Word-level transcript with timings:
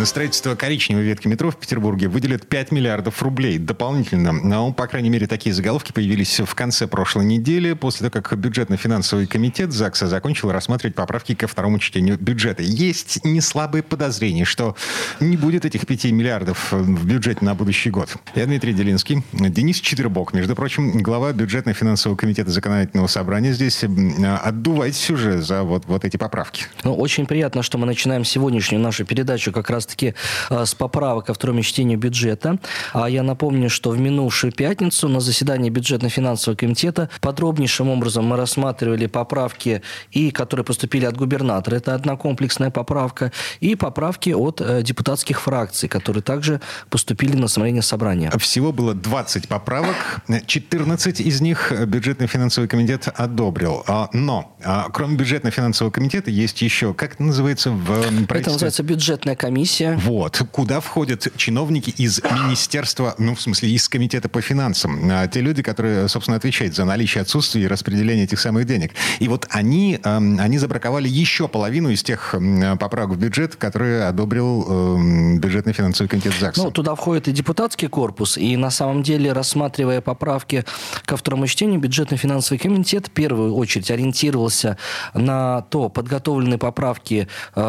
На 0.00 0.06
строительство 0.06 0.54
коричневой 0.54 1.04
ветки 1.04 1.28
метро 1.28 1.50
в 1.50 1.58
Петербурге 1.58 2.08
выделят 2.08 2.48
5 2.48 2.72
миллиардов 2.72 3.22
рублей 3.22 3.58
дополнительно. 3.58 4.32
Ну, 4.32 4.72
по 4.72 4.86
крайней 4.86 5.10
мере, 5.10 5.26
такие 5.26 5.54
заголовки 5.54 5.92
появились 5.92 6.40
в 6.40 6.54
конце 6.54 6.86
прошлой 6.86 7.26
недели, 7.26 7.74
после 7.74 8.08
того, 8.08 8.22
как 8.22 8.38
бюджетно-финансовый 8.38 9.26
комитет 9.26 9.72
ЗАГСа 9.72 10.06
закончил 10.06 10.52
рассматривать 10.52 10.94
поправки 10.94 11.34
ко 11.34 11.46
второму 11.46 11.78
чтению 11.78 12.16
бюджета. 12.18 12.62
Есть 12.62 13.22
неслабые 13.26 13.82
подозрения, 13.82 14.46
что 14.46 14.74
не 15.20 15.36
будет 15.36 15.66
этих 15.66 15.86
5 15.86 16.04
миллиардов 16.12 16.72
в 16.72 17.06
бюджете 17.06 17.44
на 17.44 17.54
будущий 17.54 17.90
год. 17.90 18.08
Я 18.34 18.46
Дмитрий 18.46 18.72
Делинский. 18.72 19.22
Денис 19.34 19.80
Четвербок, 19.80 20.32
между 20.32 20.56
прочим, 20.56 21.02
глава 21.02 21.34
бюджетно-финансового 21.34 22.16
комитета 22.16 22.50
законодательного 22.50 23.06
собрания 23.06 23.52
здесь. 23.52 23.84
Отдувайтесь 23.84 25.10
уже 25.10 25.42
за 25.42 25.62
вот, 25.62 25.84
вот 25.84 26.06
эти 26.06 26.16
поправки. 26.16 26.64
Ну, 26.84 26.94
очень 26.94 27.26
приятно, 27.26 27.62
что 27.62 27.76
мы 27.76 27.84
начинаем 27.84 28.24
сегодняшнюю 28.24 28.82
нашу 28.82 29.04
передачу 29.04 29.52
как 29.52 29.68
раз 29.68 29.89
раз-таки 29.90 30.14
э, 30.50 30.64
с 30.64 30.74
поправок 30.74 31.26
ко 31.26 31.34
второму 31.34 31.62
чтению 31.62 31.98
бюджета. 31.98 32.58
А 32.92 33.08
я 33.08 33.22
напомню, 33.22 33.70
что 33.70 33.90
в 33.90 33.98
минувшую 33.98 34.52
пятницу 34.52 35.08
на 35.08 35.20
заседании 35.20 35.70
бюджетно-финансового 35.70 36.56
комитета 36.56 37.08
подробнейшим 37.20 37.88
образом 37.88 38.24
мы 38.24 38.36
рассматривали 38.36 39.06
поправки, 39.06 39.82
и 40.12 40.30
которые 40.30 40.64
поступили 40.64 41.06
от 41.06 41.16
губернатора, 41.16 41.76
это 41.76 41.94
одна 41.94 42.16
комплексная 42.16 42.70
поправка, 42.70 43.32
и 43.60 43.74
поправки 43.74 44.30
от 44.30 44.60
э, 44.60 44.82
депутатских 44.82 45.40
фракций, 45.40 45.88
которые 45.88 46.22
также 46.22 46.60
поступили 46.88 47.36
на 47.36 47.42
рассмотрение 47.42 47.82
собрания. 47.82 48.30
Всего 48.38 48.72
было 48.72 48.94
20 48.94 49.48
поправок, 49.48 49.96
14 50.46 51.20
из 51.20 51.40
них 51.40 51.72
бюджетно-финансовый 51.86 52.68
комитет 52.68 53.08
одобрил. 53.16 53.82
А, 53.86 54.08
но 54.12 54.56
а, 54.64 54.88
кроме 54.92 55.16
бюджетно-финансового 55.16 55.92
комитета 55.92 56.30
есть 56.30 56.62
еще, 56.62 56.94
как 56.94 57.14
это 57.14 57.22
называется 57.22 57.70
в 57.70 57.84
правительстве? 57.84 58.40
Это 58.40 58.50
называется 58.50 58.82
бюджетная 58.82 59.36
комиссия 59.36 59.79
комиссия. 59.80 60.10
Вот. 60.10 60.42
Куда 60.52 60.80
входят 60.80 61.28
чиновники 61.36 61.90
из 61.90 62.20
министерства, 62.22 63.14
ну, 63.18 63.34
в 63.34 63.40
смысле, 63.40 63.70
из 63.70 63.88
комитета 63.88 64.28
по 64.28 64.40
финансам. 64.40 65.00
А, 65.10 65.26
те 65.26 65.40
люди, 65.40 65.62
которые, 65.62 66.08
собственно, 66.08 66.36
отвечают 66.36 66.74
за 66.74 66.84
наличие 66.84 67.22
отсутствия 67.22 67.62
и 67.62 67.66
распределение 67.66 68.24
этих 68.24 68.40
самых 68.40 68.66
денег. 68.66 68.92
И 69.18 69.28
вот 69.28 69.46
они, 69.50 69.98
они 70.04 70.58
забраковали 70.58 71.08
еще 71.08 71.48
половину 71.48 71.90
из 71.90 72.02
тех 72.02 72.34
поправок 72.78 73.16
в 73.16 73.18
бюджет, 73.18 73.56
которые 73.56 74.04
одобрил 74.04 74.98
бюджетный 75.38 75.72
финансовый 75.72 76.08
комитет 76.08 76.34
ЗАГСа. 76.38 76.62
Ну, 76.62 76.70
туда 76.70 76.94
входит 76.94 77.28
и 77.28 77.32
депутатский 77.32 77.88
корпус, 77.88 78.36
и 78.36 78.56
на 78.56 78.70
самом 78.70 79.02
деле, 79.02 79.32
рассматривая 79.32 80.00
поправки 80.00 80.64
ко 81.04 81.16
второму 81.16 81.46
чтению, 81.46 81.80
бюджетный 81.80 82.18
финансовый 82.18 82.58
комитет 82.58 83.08
в 83.08 83.10
первую 83.10 83.54
очередь 83.54 83.90
ориентировался 83.90 84.76
на 85.14 85.62
то, 85.62 85.88
подготовленные 85.88 86.58
поправки 86.58 87.28
э, 87.54 87.60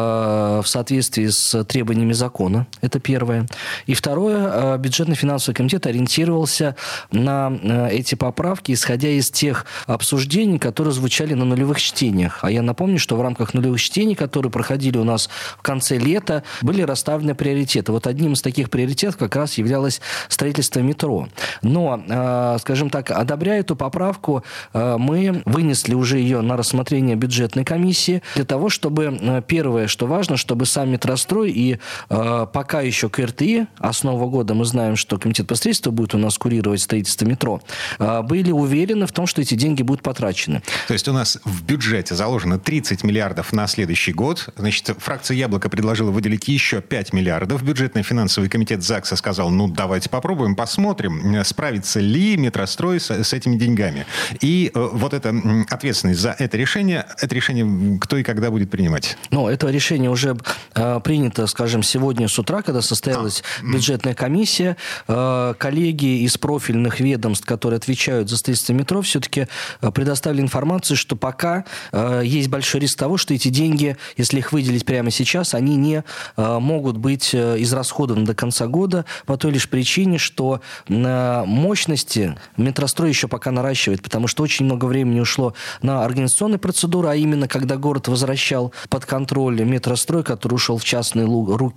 в 0.62 0.66
соответствии 0.66 1.26
с 1.26 1.64
требованиями 1.64 2.01
требованиями 2.02 2.12
закона. 2.12 2.66
Это 2.80 2.98
первое. 2.98 3.46
И 3.86 3.94
второе, 3.94 4.74
э, 4.74 4.78
бюджетно-финансовый 4.78 5.54
комитет 5.54 5.86
ориентировался 5.86 6.74
на 7.12 7.52
э, 7.62 7.88
эти 7.92 8.14
поправки, 8.14 8.72
исходя 8.72 9.08
из 9.08 9.30
тех 9.30 9.66
обсуждений, 9.86 10.58
которые 10.58 10.92
звучали 10.92 11.34
на 11.34 11.44
нулевых 11.44 11.80
чтениях. 11.80 12.40
А 12.42 12.50
я 12.50 12.62
напомню, 12.62 12.98
что 12.98 13.16
в 13.16 13.22
рамках 13.22 13.54
нулевых 13.54 13.80
чтений, 13.80 14.14
которые 14.14 14.50
проходили 14.50 14.98
у 14.98 15.04
нас 15.04 15.28
в 15.58 15.62
конце 15.62 15.98
лета, 15.98 16.42
были 16.62 16.82
расставлены 16.82 17.34
приоритеты. 17.34 17.92
Вот 17.92 18.06
одним 18.06 18.32
из 18.32 18.42
таких 18.42 18.68
приоритетов 18.68 19.16
как 19.16 19.36
раз 19.36 19.58
являлось 19.58 20.00
строительство 20.28 20.80
метро. 20.80 21.28
Но, 21.62 22.02
э, 22.08 22.58
скажем 22.60 22.90
так, 22.90 23.10
одобряя 23.10 23.60
эту 23.60 23.76
поправку, 23.76 24.42
мы 24.74 25.42
вынесли 25.44 25.94
уже 25.94 26.18
ее 26.18 26.40
на 26.40 26.56
рассмотрение 26.56 27.16
бюджетной 27.16 27.64
комиссии 27.64 28.22
для 28.34 28.44
того, 28.44 28.68
чтобы, 28.68 29.42
первое, 29.46 29.86
что 29.86 30.06
важно, 30.06 30.36
чтобы 30.36 30.66
сам 30.66 30.90
метрострой 30.90 31.50
и 31.50 31.78
пока 32.08 32.80
еще 32.80 33.08
КРТИ, 33.08 33.66
а 33.78 33.92
с 33.92 34.02
Нового 34.02 34.28
года 34.28 34.54
мы 34.54 34.64
знаем, 34.64 34.96
что 34.96 35.18
Комитет 35.18 35.46
по 35.46 35.54
строительству 35.54 35.92
будет 35.92 36.14
у 36.14 36.18
нас 36.18 36.38
курировать 36.38 36.80
строительство 36.80 37.24
метро, 37.24 37.60
э, 37.98 38.22
были 38.22 38.50
уверены 38.50 39.06
в 39.06 39.12
том, 39.12 39.26
что 39.26 39.40
эти 39.40 39.54
деньги 39.54 39.82
будут 39.82 40.02
потрачены. 40.02 40.62
То 40.88 40.94
есть 40.94 41.08
у 41.08 41.12
нас 41.12 41.38
в 41.44 41.64
бюджете 41.64 42.14
заложено 42.14 42.58
30 42.58 43.04
миллиардов 43.04 43.52
на 43.52 43.66
следующий 43.66 44.12
год. 44.12 44.48
Значит, 44.56 44.96
фракция 44.98 45.36
«Яблоко» 45.36 45.68
предложила 45.68 46.10
выделить 46.10 46.48
еще 46.48 46.80
5 46.80 47.12
миллиардов. 47.12 47.62
Бюджетный 47.62 48.02
финансовый 48.02 48.48
комитет 48.48 48.82
ЗАГСа 48.82 49.16
сказал, 49.16 49.50
ну, 49.50 49.68
давайте 49.68 50.08
попробуем, 50.08 50.56
посмотрим, 50.56 51.44
справится 51.44 52.00
ли 52.00 52.36
метрострой 52.36 53.00
с, 53.00 53.10
с 53.10 53.32
этими 53.32 53.56
деньгами. 53.56 54.06
И 54.40 54.70
э, 54.74 54.88
вот 54.92 55.14
это 55.14 55.34
ответственность 55.70 56.20
за 56.20 56.34
это 56.38 56.56
решение, 56.56 57.06
это 57.20 57.34
решение 57.34 57.98
кто 58.00 58.16
и 58.16 58.22
когда 58.22 58.50
будет 58.50 58.70
принимать? 58.70 59.16
Ну, 59.30 59.48
это 59.48 59.68
решение 59.68 60.10
уже 60.10 60.36
э, 60.74 61.00
принято, 61.00 61.46
скажем, 61.46 61.81
скажем, 61.82 62.02
сегодня 62.02 62.28
с 62.28 62.38
утра, 62.38 62.62
когда 62.62 62.82
состоялась 62.82 63.42
бюджетная 63.62 64.14
комиссия, 64.14 64.76
э, 65.08 65.54
коллеги 65.58 66.22
из 66.24 66.38
профильных 66.38 67.00
ведомств, 67.00 67.46
которые 67.46 67.78
отвечают 67.78 68.28
за 68.28 68.36
строительство 68.36 68.72
метро, 68.72 69.02
все-таки 69.02 69.46
э, 69.80 69.90
предоставили 69.90 70.40
информацию, 70.40 70.96
что 70.96 71.16
пока 71.16 71.64
э, 71.92 72.22
есть 72.24 72.48
большой 72.48 72.80
риск 72.80 72.98
того, 72.98 73.16
что 73.16 73.34
эти 73.34 73.48
деньги, 73.48 73.96
если 74.16 74.38
их 74.38 74.52
выделить 74.52 74.84
прямо 74.84 75.10
сейчас, 75.10 75.54
они 75.54 75.76
не 75.76 76.04
могут 76.36 76.96
быть 76.96 77.34
израсходованы 77.34 78.24
до 78.24 78.34
конца 78.34 78.66
года 78.66 79.04
по 79.26 79.36
той 79.36 79.52
лишь 79.52 79.68
причине, 79.68 80.18
что 80.18 80.60
мощности 80.88 82.36
метрострой 82.56 83.10
еще 83.10 83.28
пока 83.28 83.50
наращивает, 83.50 84.02
потому 84.02 84.28
что 84.28 84.42
очень 84.42 84.64
много 84.64 84.86
времени 84.86 85.20
ушло 85.20 85.54
на 85.82 86.04
организационные 86.04 86.58
процедуры, 86.58 87.08
а 87.08 87.14
именно 87.14 87.48
когда 87.48 87.76
город 87.76 88.08
возвращал 88.08 88.72
под 88.88 89.06
контроль 89.06 89.62
метрострой, 89.62 90.22
который 90.22 90.54
ушел 90.54 90.78
в 90.78 90.84
частный 90.84 91.24
руки. 91.24 91.71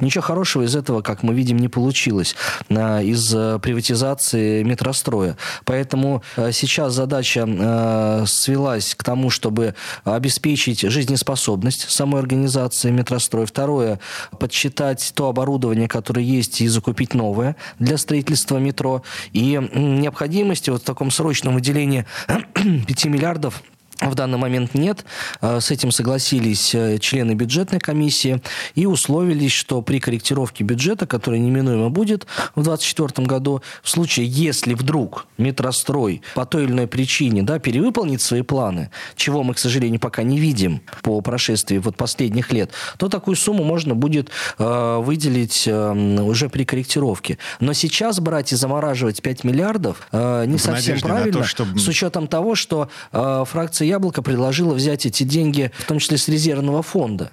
Ничего 0.00 0.22
хорошего 0.22 0.62
из 0.62 0.76
этого, 0.76 1.02
как 1.02 1.22
мы 1.22 1.34
видим, 1.34 1.58
не 1.58 1.68
получилось 1.68 2.34
из 2.68 3.34
э, 3.34 3.58
приватизации 3.60 4.62
метростроя. 4.62 5.36
Поэтому 5.64 6.22
э, 6.36 6.52
сейчас 6.52 6.94
задача 6.94 7.46
э, 7.46 8.24
свелась 8.26 8.94
к 8.94 9.02
тому, 9.02 9.30
чтобы 9.30 9.74
обеспечить 10.04 10.80
жизнеспособность 10.80 11.90
самой 11.90 12.20
организации 12.20 12.90
метростроя. 12.90 13.46
Второе, 13.46 14.00
подсчитать 14.38 15.12
то 15.14 15.28
оборудование, 15.28 15.88
которое 15.88 16.24
есть, 16.24 16.60
и 16.60 16.68
закупить 16.68 17.14
новое 17.14 17.56
для 17.78 17.98
строительства 17.98 18.58
метро. 18.58 19.02
И 19.32 19.60
необходимости 19.74 20.70
вот 20.70 20.82
в 20.82 20.84
таком 20.84 21.10
срочном 21.10 21.54
выделении 21.54 22.06
5 22.54 23.04
миллиардов 23.06 23.62
в 24.00 24.14
данный 24.14 24.38
момент 24.38 24.74
нет. 24.74 25.04
Э, 25.40 25.60
с 25.60 25.70
этим 25.70 25.92
согласились 25.92 26.74
э, 26.74 26.98
члены 26.98 27.32
бюджетной 27.32 27.80
комиссии 27.80 28.40
и 28.74 28.86
условились, 28.86 29.52
что 29.52 29.82
при 29.82 30.00
корректировке 30.00 30.64
бюджета, 30.64 31.06
которая 31.06 31.40
неминуемо 31.40 31.90
будет 31.90 32.26
в 32.54 32.62
2024 32.62 33.26
году, 33.26 33.62
в 33.82 33.90
случае, 33.90 34.26
если 34.26 34.74
вдруг 34.74 35.26
метрострой 35.38 36.22
по 36.34 36.46
той 36.46 36.64
или 36.64 36.72
иной 36.72 36.86
причине 36.86 37.42
да, 37.42 37.58
перевыполнит 37.58 38.22
свои 38.22 38.42
планы, 38.42 38.90
чего 39.16 39.42
мы, 39.42 39.54
к 39.54 39.58
сожалению, 39.58 40.00
пока 40.00 40.22
не 40.22 40.38
видим 40.38 40.80
по 41.02 41.20
прошествии 41.20 41.78
вот 41.78 41.96
последних 41.96 42.52
лет, 42.52 42.70
то 42.96 43.08
такую 43.08 43.36
сумму 43.36 43.64
можно 43.64 43.94
будет 43.94 44.30
э, 44.58 44.98
выделить 45.02 45.64
э, 45.66 46.20
уже 46.22 46.48
при 46.48 46.64
корректировке. 46.64 47.38
Но 47.60 47.72
сейчас 47.72 48.20
брать 48.20 48.52
и 48.52 48.56
замораживать 48.56 49.22
5 49.22 49.44
миллиардов 49.44 50.08
э, 50.12 50.44
не 50.46 50.56
в 50.56 50.60
совсем 50.60 50.98
правильно, 51.00 51.40
то, 51.40 51.44
что... 51.44 51.66
с 51.76 51.88
учетом 51.88 52.26
того, 52.26 52.54
что 52.54 52.88
э, 53.12 53.44
фракция 53.46 53.89
Яблоко 53.90 54.22
предложило 54.22 54.72
взять 54.72 55.04
эти 55.04 55.24
деньги, 55.24 55.72
в 55.76 55.84
том 55.84 55.98
числе 55.98 56.16
с 56.16 56.28
резервного 56.28 56.80
фонда. 56.80 57.32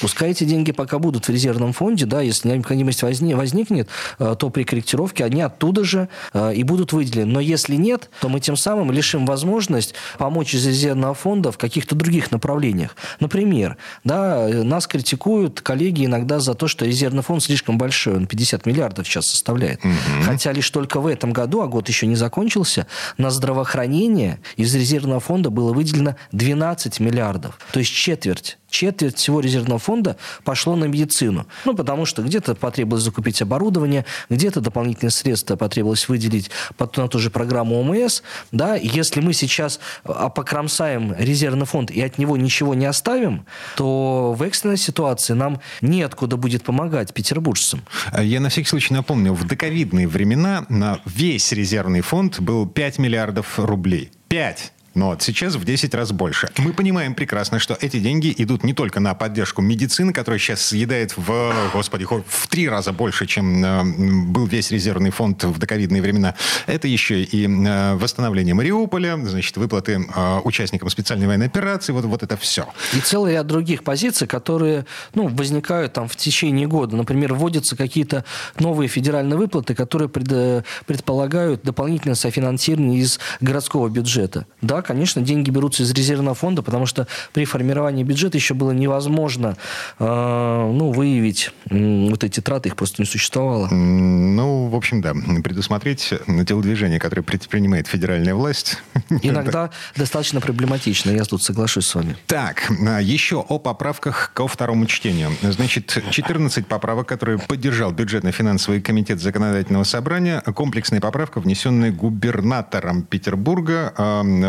Пускай 0.00 0.30
эти 0.30 0.44
деньги 0.44 0.72
пока 0.72 0.98
будут 0.98 1.28
в 1.28 1.30
резервном 1.30 1.74
фонде, 1.74 2.06
да, 2.06 2.22
если 2.22 2.48
необходимость 2.48 3.02
возник, 3.02 3.36
возникнет, 3.36 3.90
э, 4.18 4.34
то 4.38 4.48
при 4.48 4.64
корректировке 4.64 5.26
они 5.26 5.42
оттуда 5.42 5.84
же 5.84 6.08
э, 6.32 6.54
и 6.54 6.62
будут 6.62 6.94
выделены. 6.94 7.30
Но 7.30 7.40
если 7.40 7.76
нет, 7.76 8.08
то 8.22 8.30
мы 8.30 8.40
тем 8.40 8.56
самым 8.56 8.90
лишим 8.90 9.26
возможность 9.26 9.94
помочь 10.16 10.54
из 10.54 10.66
резервного 10.66 11.12
фонда 11.12 11.52
в 11.52 11.58
каких-то 11.58 11.94
других 11.94 12.30
направлениях. 12.30 12.96
Например, 13.20 13.76
да, 14.02 14.48
нас 14.48 14.86
критикуют 14.86 15.60
коллеги 15.60 16.06
иногда 16.06 16.40
за 16.40 16.54
то, 16.54 16.68
что 16.68 16.86
резервный 16.86 17.22
фонд 17.22 17.42
слишком 17.42 17.76
большой, 17.76 18.16
он 18.16 18.26
50 18.26 18.64
миллиардов 18.64 19.06
сейчас 19.06 19.26
составляет. 19.26 19.84
Угу. 19.84 19.92
Хотя 20.24 20.52
лишь 20.52 20.70
только 20.70 21.00
в 21.00 21.06
этом 21.06 21.34
году, 21.34 21.60
а 21.60 21.66
год 21.66 21.86
еще 21.88 22.06
не 22.06 22.16
закончился, 22.16 22.86
на 23.18 23.30
здравоохранение 23.30 24.40
из 24.56 24.74
резервного 24.74 25.20
фонда 25.20 25.50
было 25.50 25.74
выделено 25.74 25.97
выделено 25.98 26.16
12 26.32 27.00
миллиардов. 27.00 27.58
То 27.72 27.80
есть 27.80 27.92
четверть 27.92 28.58
четверть 28.70 29.16
всего 29.16 29.40
резервного 29.40 29.78
фонда 29.78 30.16
пошло 30.44 30.76
на 30.76 30.84
медицину. 30.84 31.46
Ну, 31.64 31.74
потому 31.74 32.04
что 32.04 32.22
где-то 32.22 32.54
потребовалось 32.54 33.02
закупить 33.02 33.40
оборудование, 33.40 34.04
где-то 34.28 34.60
дополнительные 34.60 35.10
средства 35.10 35.56
потребовалось 35.56 36.06
выделить 36.08 36.50
на 36.78 37.08
ту 37.08 37.18
же 37.18 37.30
программу 37.30 37.80
ОМС. 37.80 38.22
Да? 38.52 38.76
Если 38.76 39.20
мы 39.20 39.32
сейчас 39.32 39.80
а, 40.04 40.28
покромсаем 40.28 41.14
резервный 41.18 41.66
фонд 41.66 41.90
и 41.90 42.00
от 42.02 42.18
него 42.18 42.36
ничего 42.36 42.74
не 42.74 42.84
оставим, 42.84 43.46
то 43.76 44.34
в 44.34 44.42
экстренной 44.42 44.76
ситуации 44.76 45.32
нам 45.32 45.60
неоткуда 45.80 46.36
будет 46.36 46.62
помогать 46.62 47.14
петербуржцам. 47.14 47.80
Я 48.20 48.40
на 48.40 48.50
всякий 48.50 48.68
случай 48.68 48.92
напомню, 48.92 49.32
в 49.32 49.46
доковидные 49.46 50.06
времена 50.06 50.66
на 50.68 51.00
весь 51.06 51.52
резервный 51.52 52.02
фонд 52.02 52.38
был 52.40 52.66
5 52.66 52.98
миллиардов 52.98 53.58
рублей. 53.58 54.10
5! 54.28 54.72
Но 54.98 55.16
сейчас 55.20 55.54
в 55.54 55.64
10 55.64 55.94
раз 55.94 56.10
больше. 56.10 56.50
Мы 56.58 56.72
понимаем 56.72 57.14
прекрасно, 57.14 57.60
что 57.60 57.78
эти 57.80 58.00
деньги 58.00 58.34
идут 58.36 58.64
не 58.64 58.72
только 58.72 58.98
на 58.98 59.14
поддержку 59.14 59.62
медицины, 59.62 60.12
которая 60.12 60.40
сейчас 60.40 60.60
съедает 60.60 61.16
в, 61.16 61.54
господи, 61.72 62.04
в 62.04 62.48
три 62.48 62.68
раза 62.68 62.92
больше, 62.92 63.26
чем 63.26 63.64
э, 63.64 63.84
был 64.26 64.46
весь 64.46 64.72
резервный 64.72 65.10
фонд 65.10 65.44
в 65.44 65.56
доковидные 65.56 66.02
времена. 66.02 66.34
Это 66.66 66.88
еще 66.88 67.22
и 67.22 67.46
э, 67.46 67.94
восстановление 67.94 68.54
Мариуполя, 68.54 69.16
значит, 69.24 69.56
выплаты 69.56 70.04
э, 70.14 70.40
участникам 70.42 70.90
специальной 70.90 71.28
военной 71.28 71.46
операции, 71.46 71.92
вот, 71.92 72.04
вот 72.04 72.24
это 72.24 72.36
все. 72.36 72.66
И 72.92 72.98
целый 72.98 73.34
ряд 73.34 73.46
других 73.46 73.84
позиций, 73.84 74.26
которые 74.26 74.84
ну, 75.14 75.28
возникают 75.28 75.92
там 75.92 76.08
в 76.08 76.16
течение 76.16 76.66
года. 76.66 76.96
Например, 76.96 77.34
вводятся 77.34 77.76
какие-то 77.76 78.24
новые 78.58 78.88
федеральные 78.88 79.38
выплаты, 79.38 79.76
которые 79.76 80.08
пред, 80.08 80.64
предполагают 80.86 81.62
дополнительное 81.62 82.16
софинансирование 82.16 82.98
из 82.98 83.20
городского 83.40 83.88
бюджета. 83.88 84.46
Да, 84.60 84.82
конечно, 84.88 85.20
деньги 85.20 85.50
берутся 85.50 85.82
из 85.82 85.92
резервного 85.92 86.34
фонда, 86.34 86.62
потому 86.62 86.86
что 86.86 87.06
при 87.34 87.44
формировании 87.44 88.04
бюджета 88.04 88.38
еще 88.38 88.54
было 88.54 88.70
невозможно 88.70 89.56
э, 89.98 90.04
ну, 90.04 90.92
выявить 90.92 91.50
вот 91.68 92.24
эти 92.24 92.40
траты, 92.40 92.70
их 92.70 92.76
просто 92.76 93.02
не 93.02 93.06
существовало. 93.06 93.68
Ну, 93.68 94.68
в 94.68 94.74
общем, 94.74 95.02
да, 95.02 95.12
предусмотреть 95.44 96.14
телодвижение, 96.46 96.98
которое 96.98 97.22
предпринимает 97.22 97.86
федеральная 97.86 98.34
власть. 98.34 98.78
Иногда 99.22 99.70
достаточно 99.94 100.40
проблематично, 100.40 101.10
я 101.10 101.24
тут 101.24 101.42
соглашусь 101.42 101.86
с 101.86 101.94
вами. 101.94 102.16
Так, 102.26 102.70
а, 102.70 103.00
еще 103.02 103.44
о 103.46 103.58
поправках 103.58 104.30
ко 104.32 104.48
второму 104.48 104.86
чтению. 104.86 105.32
Значит, 105.42 106.02
14 106.10 106.66
поправок, 106.66 107.06
которые 107.06 107.38
поддержал 107.38 107.92
бюджетно-финансовый 107.92 108.80
комитет 108.80 109.20
законодательного 109.20 109.84
собрания, 109.84 110.40
комплексная 110.40 111.02
поправка, 111.02 111.40
внесенная 111.40 111.92
губернатором 111.92 113.02
Петербурга. 113.02 113.92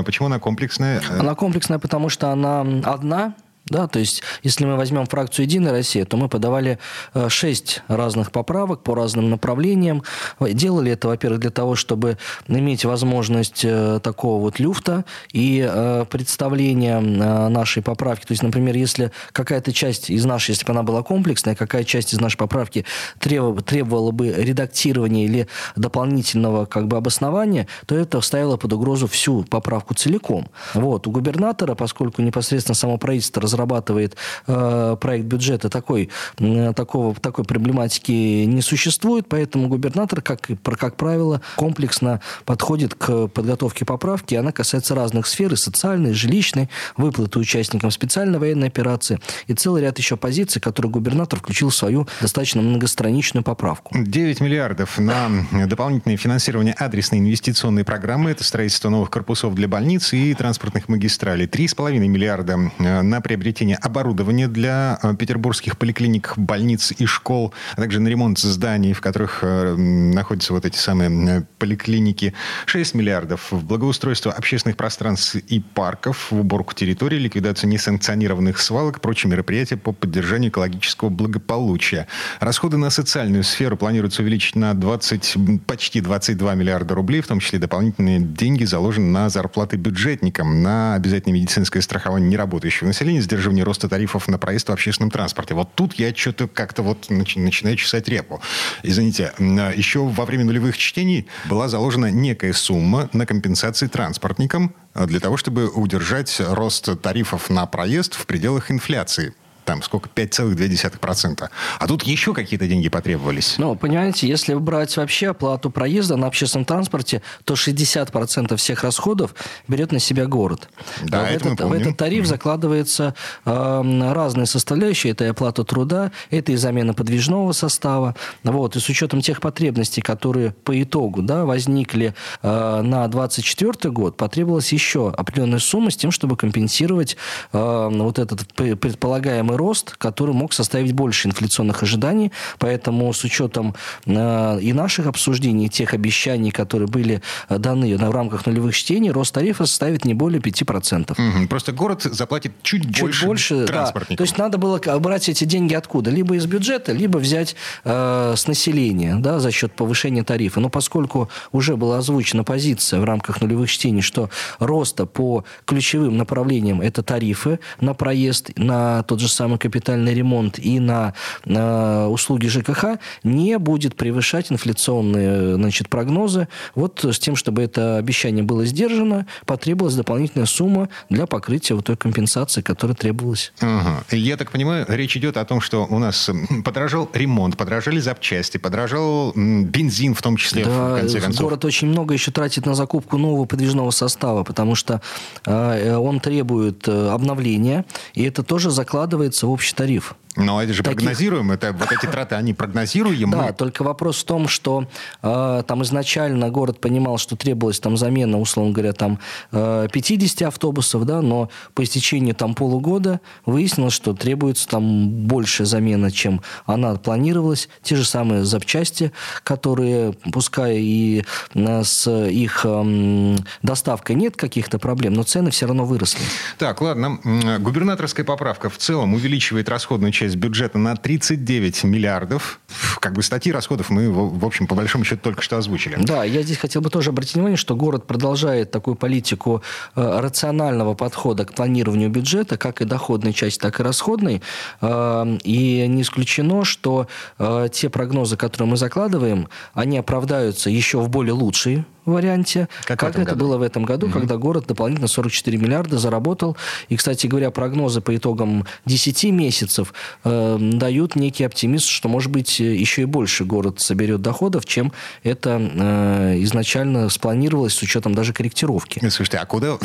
Почему 0.06 0.29
она 0.30 0.40
комплексная? 0.40 1.02
Она 1.20 1.36
комплексная, 1.36 1.80
потому 1.80 2.10
что 2.10 2.30
она 2.30 2.62
одна, 2.84 3.36
да, 3.70 3.88
то 3.88 4.00
есть, 4.00 4.24
если 4.44 4.66
мы 4.66 4.76
возьмем 4.76 5.06
фракцию 5.06 5.46
«Единая 5.46 5.72
Россия», 5.72 6.06
то 6.06 6.18
мы 6.18 6.30
подавали 6.30 6.80
э, 7.14 7.30
шесть 7.30 7.82
разных 7.88 8.32
поправок 8.32 8.82
по 8.84 8.96
разным 8.96 9.30
направлениям. 9.30 10.04
Делали 10.40 10.92
это, 10.92 11.08
во-первых, 11.08 11.40
для 11.40 11.52
того, 11.52 11.76
чтобы 11.76 12.18
иметь 12.48 12.86
возможность 12.86 13.62
э, 13.64 14.00
такого 14.02 14.42
вот 14.42 14.60
люфта 14.60 15.06
и 15.32 15.68
э, 15.70 16.06
представления 16.10 17.00
нашей 17.00 17.84
поправки. 17.84 18.26
То 18.26 18.32
есть, 18.32 18.44
например, 18.44 18.76
если 18.76 19.12
какая-то 19.32 19.72
часть 19.74 20.10
из 20.10 20.26
нашей, 20.26 20.52
если 20.52 20.66
бы 20.66 20.72
она 20.72 20.84
была 20.84 21.04
комплексная, 21.04 21.56
какая 21.56 21.84
часть 21.84 22.14
из 22.14 22.20
нашей 22.20 22.38
поправки 22.38 22.86
требовала, 23.20 24.12
бы 24.12 24.30
редактирования 24.32 25.26
или 25.26 25.48
дополнительного 25.76 26.66
как 26.66 26.88
бы 26.88 26.98
обоснования, 26.98 27.68
то 27.86 27.96
это 27.96 28.22
ставило 28.22 28.58
под 28.58 28.74
угрозу 28.74 29.08
всю 29.08 29.44
поправку 29.44 29.94
целиком. 29.94 30.48
Вот. 30.74 31.08
У 31.08 31.12
губернатора, 31.12 31.76
поскольку 31.76 32.22
непосредственно 32.22 32.76
само 32.76 32.98
правительство 32.98 33.42
разрабатывает 33.60 34.16
э, 34.48 34.98
проект 35.00 35.26
бюджета, 35.26 35.70
такой, 35.70 36.10
э, 36.40 36.74
такого, 36.74 37.14
такой 37.16 37.44
проблематики 37.44 38.46
не 38.46 38.62
существует, 38.62 39.28
поэтому 39.28 39.68
губернатор, 39.68 40.22
как, 40.22 40.48
как 40.64 40.96
правило, 40.96 41.42
комплексно 41.56 42.22
подходит 42.46 42.96
к 42.96 43.28
подготовке 43.28 43.86
поправки, 43.86 44.36
она 44.36 44.52
касается 44.52 44.96
разных 44.96 45.28
сфер, 45.28 45.54
и 45.54 45.56
социальной, 45.56 46.12
и 46.12 46.14
жилищной, 46.14 46.70
выплаты 46.96 47.40
участникам 47.40 47.92
специальной 47.92 48.40
военной 48.40 48.68
операции, 48.68 49.20
и 49.48 49.54
целый 49.54 49.82
ряд 49.82 49.98
еще 49.98 50.16
позиций, 50.16 50.62
которые 50.62 50.92
губернатор 50.92 51.40
включил 51.40 51.70
в 51.70 51.76
свою 51.76 52.08
достаточно 52.22 52.62
многостраничную 52.62 53.44
поправку. 53.44 53.96
9 53.98 54.42
миллиардов 54.42 54.98
на 54.98 55.30
дополнительное 55.68 56.18
финансирование 56.18 56.74
адресной 56.74 57.20
инвестиционной 57.20 57.84
программы, 57.84 58.32
это 58.32 58.44
строительство 58.44 58.90
новых 58.90 59.10
корпусов 59.10 59.56
для 59.56 59.68
больниц 59.68 60.14
и 60.14 60.34
транспортных 60.34 60.88
магистралей. 60.88 61.46
3,5 61.46 61.98
миллиарда 61.98 62.72
э, 62.78 63.02
на 63.02 63.22
приобретение 63.22 63.49
приобретение 63.50 63.78
оборудования 63.78 64.48
для 64.48 65.00
э, 65.02 65.16
петербургских 65.16 65.76
поликлиник, 65.76 66.34
больниц 66.38 66.94
и 66.96 67.08
школ, 67.08 67.52
а 67.76 67.82
также 67.82 68.00
на 68.00 68.08
ремонт 68.08 68.38
зданий, 68.38 68.94
в 68.94 69.02
которых 69.02 69.40
э, 69.42 69.76
находятся 69.76 70.54
вот 70.54 70.66
эти 70.66 70.78
самые 70.78 71.40
э, 71.40 71.42
поликлиники. 71.58 72.36
6 72.68 72.94
миллиардов 72.94 73.52
в 73.52 73.66
благоустройство 73.66 74.32
общественных 74.32 74.78
пространств 74.78 75.36
и 75.36 75.60
парков, 75.60 76.32
в 76.32 76.40
уборку 76.40 76.76
территории, 76.76 77.18
ликвидацию 77.18 77.72
несанкционированных 77.72 78.60
свалок, 78.60 79.02
прочие 79.02 79.32
мероприятия 79.32 79.78
по 79.78 79.94
поддержанию 79.94 80.52
экологического 80.52 81.10
благополучия. 81.10 82.06
Расходы 82.40 82.78
на 82.78 82.92
социальную 82.92 83.44
сферу 83.44 83.78
планируется 83.78 84.22
увеличить 84.22 84.56
на 84.56 84.76
20, 84.76 85.64
почти 85.66 86.02
22 86.02 86.54
миллиарда 86.54 86.94
рублей, 86.94 87.22
в 87.22 87.28
том 87.28 87.40
числе 87.40 87.58
дополнительные 87.58 88.20
деньги 88.20 88.64
заложены 88.64 89.08
на 89.08 89.30
зарплаты 89.30 89.76
бюджетникам, 89.76 90.62
на 90.62 90.94
обязательное 90.94 91.40
медицинское 91.40 91.82
страхование 91.82 92.30
неработающего 92.30 92.88
населения, 92.88 93.22
сдерживания 93.40 93.64
роста 93.64 93.88
тарифов 93.88 94.28
на 94.28 94.38
проезд 94.38 94.68
в 94.68 94.72
общественном 94.74 95.12
транспорте. 95.12 95.54
Вот 95.54 95.70
тут 95.74 95.94
я 95.94 96.14
что-то 96.14 96.48
как-то 96.48 96.84
вот 96.84 97.10
начинаю 97.10 97.78
чесать 97.78 98.10
репу. 98.10 98.42
Извините, 98.84 99.32
а, 99.40 99.72
еще 99.72 100.00
во 100.00 100.26
время 100.26 100.44
нулевых 100.44 100.78
чтений 100.78 101.26
была 101.46 101.70
заложена 101.70 102.12
некая 102.12 102.52
сумма 102.52 103.10
на 103.14 103.26
компенсации 103.26 103.88
транспортникам 103.88 104.76
а, 104.94 105.06
для 105.06 105.22
того, 105.22 105.38
чтобы 105.38 105.70
удержать 105.70 106.42
рост 106.42 107.02
тарифов 107.02 107.50
на 107.50 107.66
проезд 107.66 108.16
в 108.16 108.26
пределах 108.26 108.72
инфляции 108.72 109.34
там 109.70 109.84
сколько, 109.84 110.10
5,2%. 110.10 111.48
А 111.78 111.88
тут 111.88 112.02
еще 112.02 112.34
какие-то 112.34 112.68
деньги 112.68 112.90
потребовались. 112.90 113.54
Ну, 113.60 113.76
понимаете, 113.76 114.28
если 114.28 114.56
брать 114.56 114.98
вообще 114.98 115.30
оплату 115.30 115.70
проезда 115.70 116.16
на 116.16 116.26
общественном 116.26 116.66
транспорте, 116.66 117.22
то 117.44 117.54
60% 117.54 118.56
всех 118.56 118.84
расходов 118.84 119.36
берет 119.68 119.92
на 119.92 120.00
себя 120.00 120.26
город. 120.26 120.70
Да, 121.04 121.22
в, 121.22 121.26
это 121.26 121.50
этот, 121.50 121.68
в 121.68 121.72
этот 121.72 121.98
тариф 121.98 122.24
mm-hmm. 122.24 122.28
закладывается 122.28 123.14
э, 123.46 124.12
разные 124.12 124.48
составляющие. 124.48 125.12
Это 125.12 125.26
и 125.26 125.28
оплата 125.28 125.64
труда, 125.64 126.12
это 126.32 126.52
и 126.52 126.56
замена 126.56 126.96
подвижного 126.96 127.52
состава. 127.52 128.16
Вот, 128.44 128.76
и 128.76 128.80
с 128.80 128.90
учетом 128.90 129.22
тех 129.22 129.40
потребностей, 129.40 130.02
которые 130.02 130.50
по 130.50 130.82
итогу 130.82 131.22
да, 131.22 131.46
возникли 131.46 132.16
э, 132.42 132.82
на 132.82 133.08
2024 133.08 133.94
год, 133.94 134.18
потребовалась 134.18 134.74
еще 134.74 135.12
определенная 135.12 135.60
сумма 135.60 135.92
с 135.92 135.96
тем, 135.96 136.10
чтобы 136.10 136.38
компенсировать 136.38 137.18
э, 137.54 137.90
вот 137.92 138.18
этот 138.18 138.48
предполагаемый 138.56 139.59
рост, 139.60 139.96
который 139.98 140.34
мог 140.34 140.54
составить 140.54 140.94
больше 140.94 141.28
инфляционных 141.28 141.84
ожиданий. 141.84 142.32
Поэтому 142.58 143.14
с 143.14 143.24
учетом 143.24 143.76
э, 144.06 144.60
и 144.62 144.74
наших 144.74 145.06
обсуждений, 145.08 145.66
и 145.68 145.70
тех 145.70 145.94
обещаний, 145.94 146.52
которые 146.52 146.88
были 146.88 147.22
э, 147.50 147.58
даны 147.58 147.98
в 147.98 148.12
рамках 148.12 148.46
нулевых 148.48 148.76
чтений, 148.76 149.12
рост 149.12 149.34
тарифа 149.34 149.66
составит 149.66 150.06
не 150.06 150.14
более 150.14 150.42
5%. 150.42 151.12
Угу. 151.12 151.48
Просто 151.48 151.72
город 151.74 152.04
заплатит 152.04 152.54
чуть, 152.64 152.84
чуть 152.84 153.02
больше, 153.02 153.26
больше. 153.26 153.66
Да. 153.68 153.92
То 153.92 154.24
есть 154.24 154.38
надо 154.38 154.58
было 154.58 154.80
брать 155.00 155.30
эти 155.30 155.44
деньги 155.44 155.74
откуда? 155.74 156.10
Либо 156.10 156.36
из 156.36 156.46
бюджета, 156.46 156.94
либо 156.94 157.18
взять 157.18 157.56
э, 157.84 158.34
с 158.36 158.48
населения 158.48 159.16
да, 159.18 159.40
за 159.40 159.52
счет 159.52 159.74
повышения 159.74 160.24
тарифа. 160.24 160.60
Но 160.60 160.70
поскольку 160.70 161.30
уже 161.52 161.76
была 161.76 161.98
озвучена 161.98 162.44
позиция 162.44 163.02
в 163.02 163.04
рамках 163.04 163.42
нулевых 163.42 163.70
чтений, 163.70 164.02
что 164.02 164.30
роста 164.60 165.06
по 165.06 165.44
ключевым 165.66 166.18
направлениям 166.18 166.82
это 166.82 167.04
тарифы 167.04 167.60
на 167.82 167.94
проезд, 167.94 168.52
на 168.56 169.04
тот 169.04 169.20
же 169.20 169.28
самый 169.40 169.58
капитальный 169.58 170.14
ремонт 170.14 170.60
и 170.60 170.82
на, 170.82 171.14
на 171.46 172.10
услуги 172.10 172.48
ЖКХ 172.48 173.00
не 173.24 173.58
будет 173.58 173.96
превышать 173.96 174.52
инфляционные 174.52 175.56
значит, 175.56 175.88
прогнозы. 175.88 176.50
Вот 176.76 177.06
с 177.06 177.18
тем, 177.20 177.38
чтобы 177.38 177.62
это 177.62 177.96
обещание 177.96 178.44
было 178.44 178.66
сдержано, 178.66 179.28
потребовалась 179.46 179.96
дополнительная 179.96 180.46
сумма 180.46 180.90
для 181.10 181.26
покрытия 181.26 181.76
вот 181.76 181.86
той 181.86 181.96
компенсации, 181.96 182.62
которая 182.62 182.98
требовалась. 182.98 183.54
Ага. 183.62 184.04
Я 184.12 184.36
так 184.36 184.52
понимаю, 184.52 184.86
речь 184.90 185.16
идет 185.16 185.38
о 185.38 185.46
том, 185.46 185.62
что 185.62 185.88
у 185.90 186.00
нас 186.00 186.30
подорожал 186.66 187.10
ремонт, 187.14 187.56
подорожали 187.56 188.02
запчасти, 188.02 188.58
подорожал 188.58 189.32
бензин 189.36 190.16
в 190.16 190.22
том 190.22 190.36
числе, 190.36 190.66
да, 190.66 190.96
в 190.96 191.00
конце 191.00 191.22
концов. 191.22 191.44
город 191.44 191.64
очень 191.64 191.88
много 191.88 192.14
еще 192.14 192.32
тратит 192.32 192.66
на 192.66 192.76
закупку 192.76 193.18
нового 193.18 193.46
подвижного 193.46 193.92
состава, 193.92 194.44
потому 194.44 194.76
что 194.76 195.02
э, 195.46 195.96
он 195.96 196.20
требует 196.20 196.90
э, 196.90 197.10
обновления, 197.10 197.86
и 198.16 198.24
это 198.24 198.44
тоже 198.44 198.70
закладывается 198.70 199.29
вливается 199.30 199.48
в 199.48 199.52
общий 199.52 199.76
тариф. 199.76 200.16
Но 200.36 200.62
это 200.62 200.74
же 200.74 200.84
таких... 200.84 200.98
прогнозируем, 200.98 201.52
это 201.52 201.74
вот 201.74 201.92
эти 201.92 202.06
траты, 202.06 202.36
они 202.36 202.54
прогнозируемы. 202.54 203.36
Да, 203.36 203.52
только 203.52 203.84
вопрос 203.84 204.22
в 204.22 204.26
том, 204.26 204.48
что 204.48 204.88
э, 205.24 205.64
там 205.68 205.84
изначально 205.84 206.50
город 206.50 206.80
понимал, 206.80 207.18
что 207.18 207.36
требовалась 207.36 207.80
там 207.80 207.98
замена, 207.98 208.40
условно 208.40 208.72
говоря, 208.72 208.94
там 208.94 209.20
э, 209.52 209.88
50 209.92 210.44
автобусов, 210.44 211.06
да, 211.06 211.22
но 211.22 211.50
по 211.74 211.84
истечению 211.84 212.36
там 212.36 212.54
полугода 212.54 213.22
выяснилось, 213.46 213.94
что 213.94 214.14
требуется 214.14 214.68
там 214.68 215.10
больше 215.10 215.66
замена, 215.66 216.12
чем 216.12 216.42
она 216.66 216.96
планировалась. 216.96 217.68
Те 217.82 217.96
же 217.96 218.06
самые 218.06 218.46
запчасти, 218.46 219.12
которые, 219.44 220.14
пускай 220.32 220.78
и 220.78 221.26
э, 221.56 221.84
с 221.84 222.08
их 222.08 222.62
э, 222.66 223.36
доставкой 223.64 224.16
нет 224.16 224.38
каких-то 224.38 224.78
проблем, 224.78 225.14
но 225.14 225.24
цены 225.24 225.50
все 225.50 225.66
равно 225.66 225.86
выросли. 225.86 226.22
Так, 226.60 226.82
ладно. 226.82 227.20
Губернаторская 227.60 228.26
поправка 228.26 228.70
в 228.70 228.78
целом 228.78 229.16
увеличивает 229.16 229.70
расходную 229.70 230.12
часть 230.12 230.19
бюджета 230.28 230.78
на 230.78 230.96
39 230.96 231.84
миллиардов. 231.84 232.60
Как 233.00 233.14
бы 233.14 233.24
статьи 233.24 233.52
расходов 233.52 233.90
мы, 233.90 234.12
в 234.12 234.46
общем, 234.46 234.68
по 234.68 234.76
большому 234.76 235.04
счету 235.04 235.22
только 235.24 235.42
что 235.42 235.58
озвучили. 235.58 235.98
Да, 236.00 236.24
я 236.24 236.42
здесь 236.42 236.58
хотел 236.58 236.82
бы 236.82 236.90
тоже 236.90 237.10
обратить 237.10 237.36
внимание, 237.36 237.58
что 237.58 237.76
город 237.76 238.08
продолжает 238.08 238.72
такую 238.72 238.96
политику 238.96 239.64
э, 239.96 240.20
рационального 240.20 240.94
подхода 240.94 241.46
к 241.46 241.54
планированию 241.54 242.10
бюджета, 242.10 242.58
как 242.58 242.82
и 242.82 242.86
доходной 242.86 243.34
части, 243.34 243.60
так 243.60 243.80
и 243.80 243.84
расходной. 243.84 244.42
Э, 244.82 245.38
и 245.44 245.88
не 245.88 246.02
исключено, 246.02 246.66
что 246.66 247.08
э, 247.38 247.70
те 247.72 247.90
прогнозы, 247.90 248.38
которые 248.38 248.70
мы 248.70 248.78
закладываем, 248.78 249.50
они 249.74 249.98
оправдаются 249.98 250.70
еще 250.70 251.00
в 251.00 251.10
более 251.10 251.34
лучшие 251.34 251.86
варианте, 252.14 252.68
как, 252.86 253.00
как 253.00 253.16
это 253.16 253.26
году? 253.26 253.46
было 253.46 253.58
в 253.58 253.62
этом 253.62 253.84
году, 253.84 254.08
угу. 254.08 254.20
когда 254.20 254.38
город 254.38 254.66
дополнительно 254.68 255.08
44 255.08 255.58
миллиарда 255.58 255.98
заработал. 255.98 256.58
И, 256.90 256.96
кстати 256.96 257.28
говоря, 257.28 257.52
прогнозы 257.52 258.02
по 258.02 258.16
итогам 258.16 258.66
10 258.86 259.24
месяцев 259.26 259.94
э, 260.24 260.58
дают 260.60 261.16
некий 261.16 261.44
оптимизм, 261.44 261.86
что, 261.88 262.10
может 262.10 262.32
быть, 262.32 262.60
еще 262.60 263.04
и 263.04 263.06
больше 263.06 263.46
город 263.46 263.80
соберет 263.80 264.22
доходов, 264.22 264.66
чем 264.66 264.92
это 265.24 265.60
э, 265.60 266.36
изначально 266.44 267.10
спланировалось 267.10 267.74
с 267.74 267.82
учетом 267.82 268.14
даже 268.14 268.34
корректировки. 268.34 269.00
Слушайте, 269.10 269.38
а 269.38 269.46
куда 269.46 269.78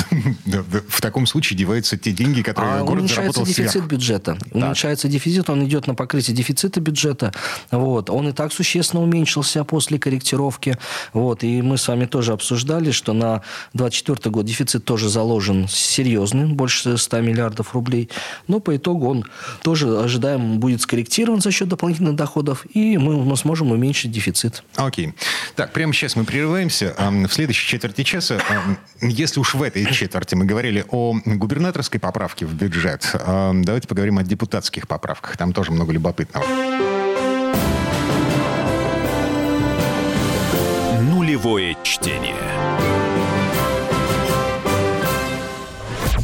в 0.44 1.00
таком 1.00 1.26
случае 1.26 1.58
деваются 1.58 1.96
те 1.96 2.12
деньги, 2.12 2.42
которые 2.42 2.74
а 2.74 2.78
город 2.80 2.98
уменьшается 3.00 3.40
заработал 3.40 3.46
дефицит 3.46 3.70
сверх? 3.70 3.86
бюджета. 3.86 4.34
Так. 4.34 4.54
Уменьшается 4.54 5.08
дефицит, 5.08 5.50
он 5.50 5.64
идет 5.64 5.86
на 5.86 5.94
покрытие 5.94 6.36
дефицита 6.36 6.80
бюджета. 6.80 7.32
Вот. 7.70 8.10
Он 8.10 8.28
и 8.28 8.32
так 8.32 8.52
существенно 8.52 9.02
уменьшился 9.02 9.64
после 9.64 9.98
корректировки. 9.98 10.78
Вот. 11.12 11.44
И 11.44 11.62
мы 11.62 11.78
с 11.78 11.88
вами 11.88 12.06
тоже 12.14 12.32
обсуждали, 12.32 12.92
что 12.92 13.12
на 13.12 13.42
2024 13.72 14.30
год 14.30 14.46
дефицит 14.46 14.84
тоже 14.84 15.08
заложен 15.08 15.66
серьезный, 15.66 16.46
больше 16.46 16.96
100 16.96 17.20
миллиардов 17.22 17.74
рублей. 17.74 18.08
Но 18.46 18.60
по 18.60 18.76
итогу 18.76 19.08
он 19.08 19.24
тоже 19.62 19.98
ожидаем 19.98 20.60
будет 20.60 20.80
скорректирован 20.80 21.40
за 21.40 21.50
счет 21.50 21.66
дополнительных 21.66 22.14
доходов, 22.14 22.66
и 22.72 22.98
мы, 22.98 23.16
мы 23.16 23.36
сможем 23.36 23.72
уменьшить 23.72 24.12
дефицит. 24.12 24.62
Окей. 24.76 25.14
Так, 25.56 25.72
прямо 25.72 25.92
сейчас 25.92 26.14
мы 26.14 26.22
прерываемся. 26.22 26.94
В 26.96 27.32
следующей 27.32 27.66
четверти 27.66 28.04
часа, 28.04 28.40
если 29.00 29.40
уж 29.40 29.54
в 29.54 29.62
этой 29.64 29.84
четверти 29.92 30.36
мы 30.36 30.44
говорили 30.44 30.84
о 30.88 31.18
губернаторской 31.24 31.98
поправке 31.98 32.46
в 32.46 32.54
бюджет, 32.54 33.12
давайте 33.26 33.88
поговорим 33.88 34.18
о 34.18 34.22
депутатских 34.22 34.86
поправках. 34.86 35.36
Там 35.36 35.52
тоже 35.52 35.72
много 35.72 35.92
любопытного. 35.92 36.46
Нулевое 41.34 41.76
чтение. 41.82 42.36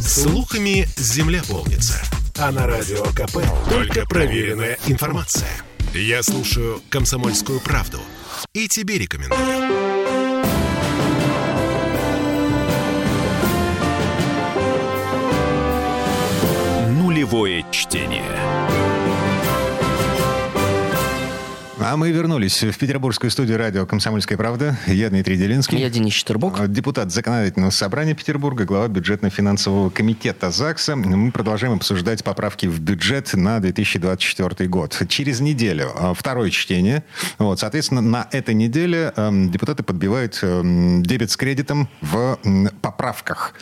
Слухами 0.00 0.86
земля 0.96 1.42
полнится. 1.48 2.00
А 2.38 2.52
на 2.52 2.68
радио 2.68 3.02
КП 3.06 3.38
только 3.68 4.06
проверенная 4.06 4.78
информация. 4.86 5.50
Я 5.94 6.22
слушаю 6.22 6.80
«Комсомольскую 6.90 7.58
правду» 7.58 7.98
и 8.52 8.68
тебе 8.68 8.98
рекомендую. 8.98 9.40
Нулевое 16.92 17.66
чтение. 17.72 18.49
А 21.82 21.96
мы 21.96 22.10
вернулись 22.10 22.62
в 22.62 22.76
петербургскую 22.76 23.30
студию 23.30 23.56
радио 23.56 23.86
«Комсомольская 23.86 24.36
правда». 24.36 24.76
Я 24.86 25.08
Дмитрий 25.08 25.38
Делинский. 25.38 25.78
Я 25.78 25.88
Денис 25.88 26.12
Четербок. 26.12 26.68
Депутат 26.68 27.10
Законодательного 27.10 27.70
собрания 27.70 28.12
Петербурга, 28.12 28.66
глава 28.66 28.88
бюджетно-финансового 28.88 29.88
комитета 29.88 30.50
ЗАГСа. 30.50 30.94
Мы 30.94 31.32
продолжаем 31.32 31.76
обсуждать 31.76 32.22
поправки 32.22 32.66
в 32.66 32.80
бюджет 32.80 33.32
на 33.32 33.60
2024 33.60 34.68
год. 34.68 35.02
Через 35.08 35.40
неделю 35.40 35.90
а, 35.96 36.12
второе 36.12 36.50
чтение. 36.50 37.02
Вот, 37.38 37.60
соответственно, 37.60 38.02
на 38.02 38.28
этой 38.30 38.52
неделе 38.54 39.14
эм, 39.16 39.50
депутаты 39.50 39.82
подбивают 39.82 40.38
эм, 40.42 41.02
дебет 41.02 41.30
с 41.30 41.36
кредитом 41.38 41.88
в 42.02 42.38
поправках. 42.82 43.54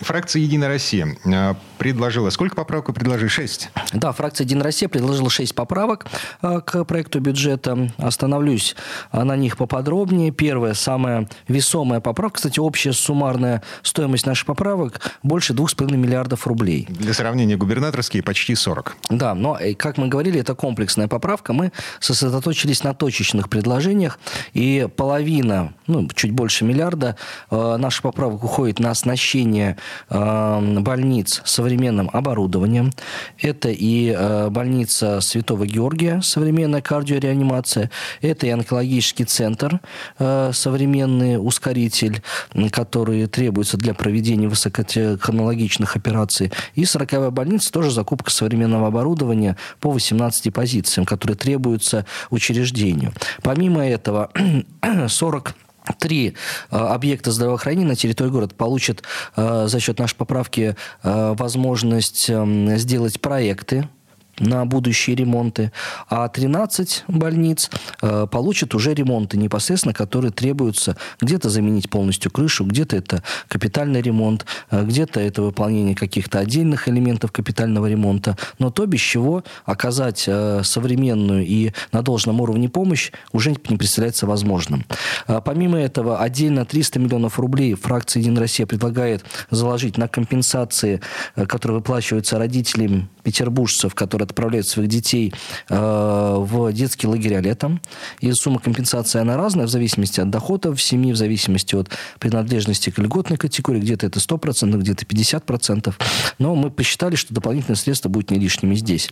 Фракция 0.00 0.40
«Единая 0.40 0.68
Россия» 0.68 1.14
э, 1.26 1.54
предложила... 1.76 2.30
Сколько 2.30 2.56
поправок 2.56 2.88
вы 2.88 2.94
предложили? 2.94 3.28
Шесть? 3.28 3.68
Да, 3.92 4.12
фракция 4.12 4.46
«Единая 4.46 4.64
Россия» 4.64 4.88
предложила 4.88 5.28
шесть 5.28 5.54
поправок 5.54 6.06
э, 6.40 6.62
к 6.64 6.82
проекту 6.84 7.20
бюджета 7.20 7.65
это 7.66 7.90
остановлюсь 7.98 8.76
на 9.12 9.36
них 9.36 9.56
поподробнее. 9.56 10.30
Первая, 10.30 10.74
самая 10.74 11.28
весомая 11.48 12.00
поправка, 12.00 12.36
кстати, 12.36 12.60
общая 12.60 12.92
суммарная 12.92 13.62
стоимость 13.82 14.26
наших 14.26 14.46
поправок 14.46 15.00
больше 15.22 15.52
2,5 15.52 15.96
миллиардов 15.96 16.46
рублей. 16.46 16.86
Для 16.88 17.12
сравнения, 17.12 17.56
губернаторские 17.56 18.22
почти 18.22 18.54
40. 18.54 18.96
Да, 19.10 19.34
но, 19.34 19.56
э, 19.58 19.74
как 19.74 19.98
мы 19.98 20.08
говорили, 20.08 20.40
это 20.40 20.54
комплексная 20.54 21.08
поправка. 21.08 21.52
Мы 21.52 21.72
сосредоточились 22.00 22.84
на 22.84 22.94
точечных 22.94 23.48
предложениях, 23.48 24.18
и 24.52 24.88
половина, 24.96 25.72
ну, 25.86 26.08
чуть 26.14 26.32
больше 26.32 26.64
миллиарда 26.64 27.16
э, 27.50 27.76
наших 27.76 28.02
поправок 28.02 28.44
уходит 28.44 28.78
на 28.78 28.90
оснащение 28.90 29.76
э, 30.10 30.78
больниц 30.80 31.42
современным 31.44 32.10
оборудованием. 32.12 32.92
Это 33.40 33.70
и 33.70 34.14
э, 34.16 34.48
больница 34.50 35.20
Святого 35.20 35.66
Георгия, 35.66 36.20
современная 36.22 36.80
кардиореанимация, 36.80 37.55
информация. 37.56 37.90
Это 38.20 38.46
и 38.46 38.50
онкологический 38.50 39.24
центр, 39.24 39.80
э, 40.18 40.50
современный 40.52 41.36
ускоритель, 41.36 42.22
который 42.70 43.26
требуется 43.26 43.76
для 43.76 43.94
проведения 43.94 44.48
высокотехнологичных 44.48 45.96
операций. 45.96 46.52
И 46.74 46.84
40 46.84 47.30
больница 47.30 47.72
тоже 47.72 47.90
закупка 47.90 48.30
современного 48.30 48.88
оборудования 48.88 49.56
по 49.80 49.90
18 49.90 50.52
позициям, 50.52 51.06
которые 51.06 51.36
требуются 51.36 52.04
учреждению. 52.30 53.12
Помимо 53.42 53.84
этого, 53.84 54.30
40 55.08 55.54
Три 56.00 56.34
э, 56.72 56.76
объекта 56.76 57.30
здравоохранения 57.30 57.86
на 57.86 57.94
территории 57.94 58.30
города 58.30 58.52
получат 58.56 59.04
э, 59.36 59.66
за 59.68 59.78
счет 59.78 60.00
нашей 60.00 60.16
поправки 60.16 60.74
возможность 61.04 62.28
эм, 62.28 62.76
сделать 62.76 63.20
проекты 63.20 63.88
на 64.38 64.64
будущие 64.66 65.16
ремонты, 65.16 65.72
а 66.08 66.28
13 66.28 67.04
больниц 67.08 67.70
э, 68.02 68.26
получат 68.30 68.74
уже 68.74 68.94
ремонты 68.94 69.36
непосредственно, 69.36 69.94
которые 69.94 70.30
требуются 70.30 70.96
где-то 71.20 71.48
заменить 71.48 71.90
полностью 71.90 72.30
крышу, 72.30 72.64
где-то 72.64 72.96
это 72.96 73.22
капитальный 73.48 74.02
ремонт, 74.02 74.46
э, 74.70 74.84
где-то 74.84 75.20
это 75.20 75.42
выполнение 75.42 75.94
каких-то 75.94 76.38
отдельных 76.38 76.88
элементов 76.88 77.32
капитального 77.32 77.86
ремонта, 77.86 78.36
но 78.58 78.70
то, 78.70 78.86
без 78.86 79.00
чего 79.00 79.42
оказать 79.64 80.24
э, 80.26 80.62
современную 80.62 81.46
и 81.46 81.72
на 81.92 82.02
должном 82.02 82.40
уровне 82.40 82.68
помощь 82.68 83.12
уже 83.32 83.50
не 83.50 83.76
представляется 83.76 84.26
возможным. 84.26 84.84
Э, 85.26 85.40
помимо 85.44 85.78
этого, 85.78 86.20
отдельно 86.20 86.64
300 86.64 86.98
миллионов 86.98 87.38
рублей 87.38 87.74
фракция 87.74 88.20
«Единая 88.20 88.40
Россия» 88.40 88.66
предлагает 88.66 89.24
заложить 89.50 89.96
на 89.96 90.08
компенсации, 90.08 91.00
э, 91.36 91.46
которые 91.46 91.78
выплачиваются 91.78 92.38
родителям 92.38 93.08
петербуржцев, 93.22 93.94
которые 93.94 94.25
отправляют 94.26 94.66
своих 94.66 94.88
детей 94.88 95.32
э, 95.68 96.34
в 96.38 96.72
детские 96.72 97.10
лагеря 97.10 97.40
летом. 97.40 97.80
И 98.20 98.30
сумма 98.32 98.58
компенсации, 98.60 99.20
она 99.20 99.36
разная 99.36 99.66
в 99.66 99.70
зависимости 99.70 100.20
от 100.20 100.30
доходов 100.30 100.80
семьи, 100.80 101.12
в 101.12 101.16
зависимости 101.16 101.74
от 101.74 101.88
принадлежности 102.18 102.90
к 102.90 102.98
льготной 102.98 103.36
категории. 103.36 103.80
Где-то 103.80 104.06
это 104.06 104.20
100%, 104.20 104.76
где-то 104.78 105.04
50%. 105.04 105.94
Но 106.38 106.54
мы 106.54 106.70
посчитали, 106.70 107.16
что 107.16 107.34
дополнительные 107.34 107.76
средства 107.76 108.08
будут 108.08 108.30
не 108.30 108.38
лишними 108.38 108.74
здесь. 108.74 109.08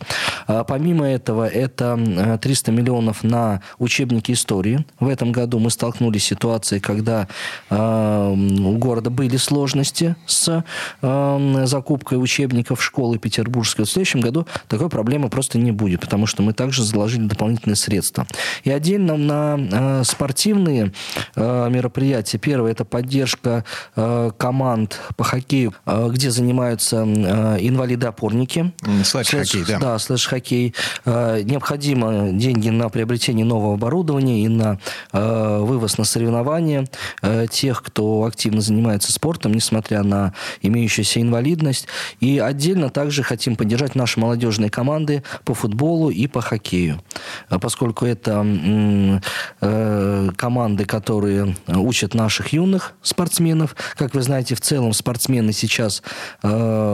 А 0.47 0.63
помимо 0.63 1.07
этого, 1.07 1.47
это 1.47 2.37
300 2.41 2.71
э, 2.71 2.73
миллионов 2.73 3.23
на 3.23 3.61
учебники 3.79 4.31
истории. 4.31 4.85
В 4.99 5.07
этом 5.07 5.31
году 5.31 5.59
мы 5.59 5.69
столкнулись 5.69 6.23
с 6.23 6.27
ситуацией, 6.27 6.81
когда 6.81 7.27
э, 7.69 8.33
у 8.35 8.77
города 8.77 9.09
были 9.09 9.37
сложности 9.37 10.15
с 10.25 10.63
закупкой 11.65 12.21
учебников 12.21 12.83
школы 12.83 13.17
петербургской. 13.17 13.85
В 13.85 13.89
следующем 13.89 14.21
году 14.21 14.47
такой 14.67 14.89
проблемы 14.89 15.04
проблемы 15.05 15.29
просто 15.29 15.59
не 15.59 15.71
будет, 15.71 16.01
потому 16.01 16.25
что 16.25 16.41
мы 16.41 16.53
также 16.53 16.83
заложили 16.83 17.27
дополнительные 17.27 17.75
средства. 17.75 18.25
И 18.63 18.71
отдельно 18.71 19.15
на 19.17 19.99
э, 19.99 20.03
спортивные 20.03 20.93
э, 21.35 21.69
мероприятия. 21.69 22.39
Первое– 22.39 22.71
это 22.73 22.85
поддержка 22.85 23.63
э, 23.95 24.31
команд 24.35 24.99
по 25.15 25.23
хоккею, 25.23 25.75
где 25.85 26.31
занимаются 26.31 27.03
инвалиды-опорники. 27.03 28.73
Слэш-хоккей, 29.03 29.63
да. 29.67 29.77
Да, 29.77 29.99
слэш-хоккей. 29.99 30.73
Необходимо 31.05 32.31
деньги 32.31 32.69
на 32.69 32.89
приобретение 32.89 33.45
нового 33.45 33.75
оборудования 33.75 34.43
и 34.43 34.47
на 34.47 34.79
вывоз 35.11 35.99
на 35.99 36.03
соревнования 36.03 36.87
тех, 37.51 37.83
кто 37.83 38.23
активно 38.23 38.61
занимается 38.61 39.11
спортом, 39.11 39.53
несмотря 39.53 40.01
на 40.01 40.33
имеющуюся 40.63 41.21
инвалидность. 41.21 41.87
И 42.21 42.39
отдельно 42.39 42.89
также 42.89 43.21
хотим 43.21 43.55
поддержать 43.55 43.93
наши 43.93 44.19
молодежные 44.19 44.71
команды 44.71 44.94
по 45.43 45.53
футболу 45.53 46.09
и 46.09 46.27
по 46.27 46.41
хоккею. 46.41 47.01
Э, 47.49 47.59
поскольку 47.59 48.05
это 48.05 48.45
э, 49.61 50.29
команды, 50.35 50.85
которые 50.85 51.55
учат 51.67 52.13
наших 52.13 52.53
юных 52.53 52.93
спортсменов. 53.01 53.75
Как 53.97 54.13
вы 54.13 54.21
знаете, 54.21 54.55
в 54.55 54.61
целом 54.61 54.93
спортсмены 54.93 55.53
сейчас 55.53 56.03
э, 56.43 56.47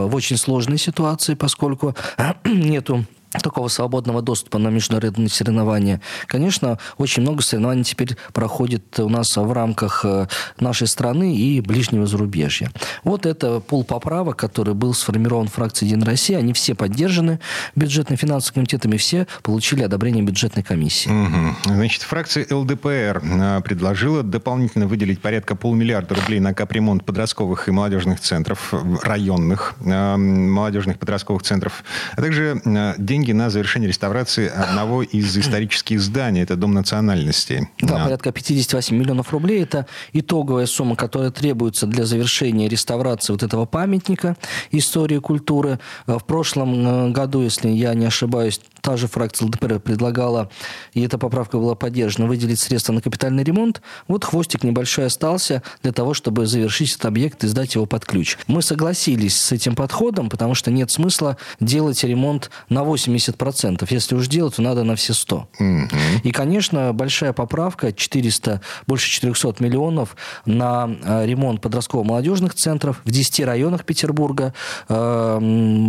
в 0.10 0.16
очень 0.16 0.38
сложной 0.38 0.78
ситуации, 0.78 1.36
поскольку 1.36 1.96
нету 2.46 3.06
такого 3.40 3.70
свободного 3.70 4.22
доступа 4.22 4.58
на 4.58 4.68
международные 4.68 5.30
соревнования. 5.30 6.02
Конечно, 6.28 6.78
очень 6.98 7.22
много 7.22 7.42
соревнований 7.42 7.84
теперь 7.84 8.18
проходит 8.34 9.00
у 9.00 9.10
нас 9.10 9.36
в 9.38 9.52
рамках 9.52 10.04
э, 10.04 10.28
нашей 10.60 10.88
страны 10.88 11.36
и 11.36 11.62
ближнего 11.62 12.06
зарубежья. 12.06 12.72
Вот 13.04 13.26
это 13.26 13.60
пул 13.60 13.84
поправок, 13.84 14.38
который 14.38 14.74
был 14.74 14.94
сформирован 14.94 15.48
фракцией 15.48 15.92
«Единая 15.92 16.08
Россия». 16.08 16.38
Они 16.38 16.54
все 16.54 16.76
поддержаны 16.76 17.40
бюджетно-финансовым 17.76 18.56
комитетом, 18.56 18.94
и 18.94 18.98
все 18.98 19.28
получили 19.44 19.84
одобрение 19.84 20.24
бюджетной 20.24 20.64
комиссии. 20.64 21.10
Угу. 21.10 21.76
Значит, 21.76 22.02
фракция 22.02 22.46
ЛДПР 22.50 23.22
э, 23.24 23.62
предложила 23.64 24.24
дополнительно 24.24 24.88
выделить 24.88 25.22
порядка 25.22 25.56
полмиллиарда 25.56 26.16
рублей 26.16 26.40
на 26.40 26.54
капремонт 26.54 27.06
подростковых 27.06 27.70
и 27.70 27.72
молодежных 27.72 28.20
центров, 28.20 28.74
районных 29.04 29.76
э, 29.86 30.18
молодежных 30.18 31.00
подростковых 31.00 31.44
центров, 31.44 31.84
а 32.16 32.22
также 32.22 32.62
деньги 32.98 33.21
деньги 33.22 33.34
на 33.34 33.50
завершение 33.50 33.88
реставрации 33.88 34.50
одного 34.50 35.04
из 35.04 35.38
исторических 35.38 36.02
зданий. 36.02 36.42
Это 36.42 36.56
Дом 36.56 36.74
национальности. 36.74 37.70
Да, 37.80 38.02
а. 38.02 38.04
порядка 38.06 38.32
58 38.32 38.98
миллионов 38.98 39.32
рублей. 39.32 39.62
Это 39.62 39.86
итоговая 40.14 40.66
сумма, 40.66 40.96
которая 40.96 41.30
требуется 41.30 41.86
для 41.86 42.06
завершения 42.06 42.68
реставрации 42.68 43.34
вот 43.34 43.44
этого 43.44 43.66
памятника 43.66 44.38
истории 44.72 45.20
культуры. 45.20 45.80
Э, 46.08 46.18
в 46.18 46.24
прошлом 46.26 46.74
э, 46.74 47.12
году, 47.12 47.42
если 47.42 47.70
я 47.70 47.94
не 47.94 48.06
ошибаюсь, 48.06 48.60
та 48.82 48.98
же 48.98 49.08
фракция 49.08 49.48
ЛДПР 49.48 49.80
предлагала, 49.80 50.50
и 50.94 51.02
эта 51.02 51.18
поправка 51.18 51.58
была 51.58 51.76
поддержана, 51.76 52.28
выделить 52.28 52.60
средства 52.60 52.94
на 52.94 53.02
капитальный 53.02 53.44
ремонт. 53.44 53.82
Вот 54.08 54.26
хвостик 54.26 54.64
небольшой 54.64 55.06
остался 55.06 55.64
для 55.84 55.92
того, 55.92 56.14
чтобы 56.14 56.46
завершить 56.48 56.92
этот 56.92 57.06
объект 57.06 57.44
и 57.44 57.48
сдать 57.48 57.76
его 57.76 57.86
под 57.86 58.06
ключ. 58.06 58.38
Мы 58.48 58.62
согласились 58.62 59.40
с 59.40 59.52
этим 59.52 59.76
подходом, 59.76 60.30
потому 60.30 60.56
что 60.56 60.72
нет 60.72 60.92
смысла 60.92 61.38
делать 61.60 62.04
ремонт 62.04 62.50
на 62.70 62.80
80%. 62.80 63.86
Если 63.90 64.16
уж 64.16 64.28
делать, 64.28 64.56
то 64.56 64.62
надо 64.62 64.84
на 64.84 64.96
все 64.96 65.14
100. 65.14 65.48
Mm-hmm. 65.60 66.22
И, 66.24 66.32
конечно, 66.32 66.94
большая 66.94 67.34
поправка, 67.34 67.94
400, 67.94 68.62
больше 68.88 69.10
400 69.10 69.64
миллионов 69.64 70.16
на 70.46 70.90
э, 71.04 71.26
ремонт 71.26 71.62
подростково-молодежных 71.62 72.56
центров 72.56 73.02
в 73.06 73.12
10 73.12 73.46
районах 73.46 73.86
Петербурга. 73.86 74.54
Э, 74.90 75.40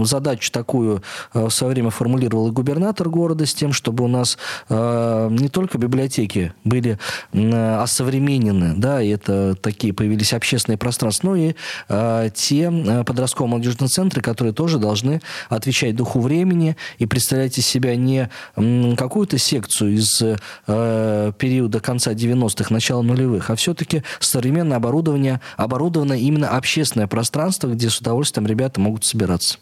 задачу 0.04 0.52
такую 0.52 1.02
э, 1.34 1.44
в 1.46 1.50
свое 1.50 1.72
время 1.72 1.90
формулировал 1.90 2.48
и 2.48 2.50
губернатор 2.50 2.81
губернатор 2.82 3.08
города 3.08 3.46
с 3.46 3.54
тем, 3.54 3.72
чтобы 3.72 4.02
у 4.04 4.08
нас 4.08 4.36
э, 4.68 5.28
не 5.30 5.48
только 5.48 5.78
библиотеки 5.78 6.52
были 6.64 6.98
э, 7.32 7.76
осовременены, 7.76 8.74
да, 8.76 9.00
и 9.00 9.08
это 9.10 9.54
такие 9.54 9.92
появились 9.92 10.32
общественные 10.32 10.78
пространства, 10.78 11.28
но 11.28 11.36
и 11.36 11.54
э, 11.88 12.30
те 12.34 12.72
э, 12.72 13.04
подростковые 13.04 13.50
молодежные 13.50 13.86
центры, 13.86 14.20
которые 14.20 14.52
тоже 14.52 14.78
должны 14.78 15.20
отвечать 15.48 15.94
духу 15.94 16.18
времени 16.20 16.76
и 16.98 17.06
представлять 17.06 17.56
из 17.56 17.66
себя 17.66 17.94
не 17.94 18.28
какую-то 18.96 19.38
секцию 19.38 19.94
из 19.94 20.20
э, 20.20 21.32
периода 21.38 21.78
конца 21.78 22.12
90-х, 22.14 22.74
начала 22.74 23.02
нулевых, 23.02 23.50
а 23.50 23.54
все-таки 23.54 24.02
современное 24.18 24.78
оборудование, 24.78 25.40
оборудованное 25.56 26.18
именно 26.18 26.48
общественное 26.48 27.06
пространство, 27.06 27.68
где 27.68 27.88
с 27.88 27.98
удовольствием 27.98 28.48
ребята 28.48 28.80
могут 28.80 29.04
собираться. 29.04 29.58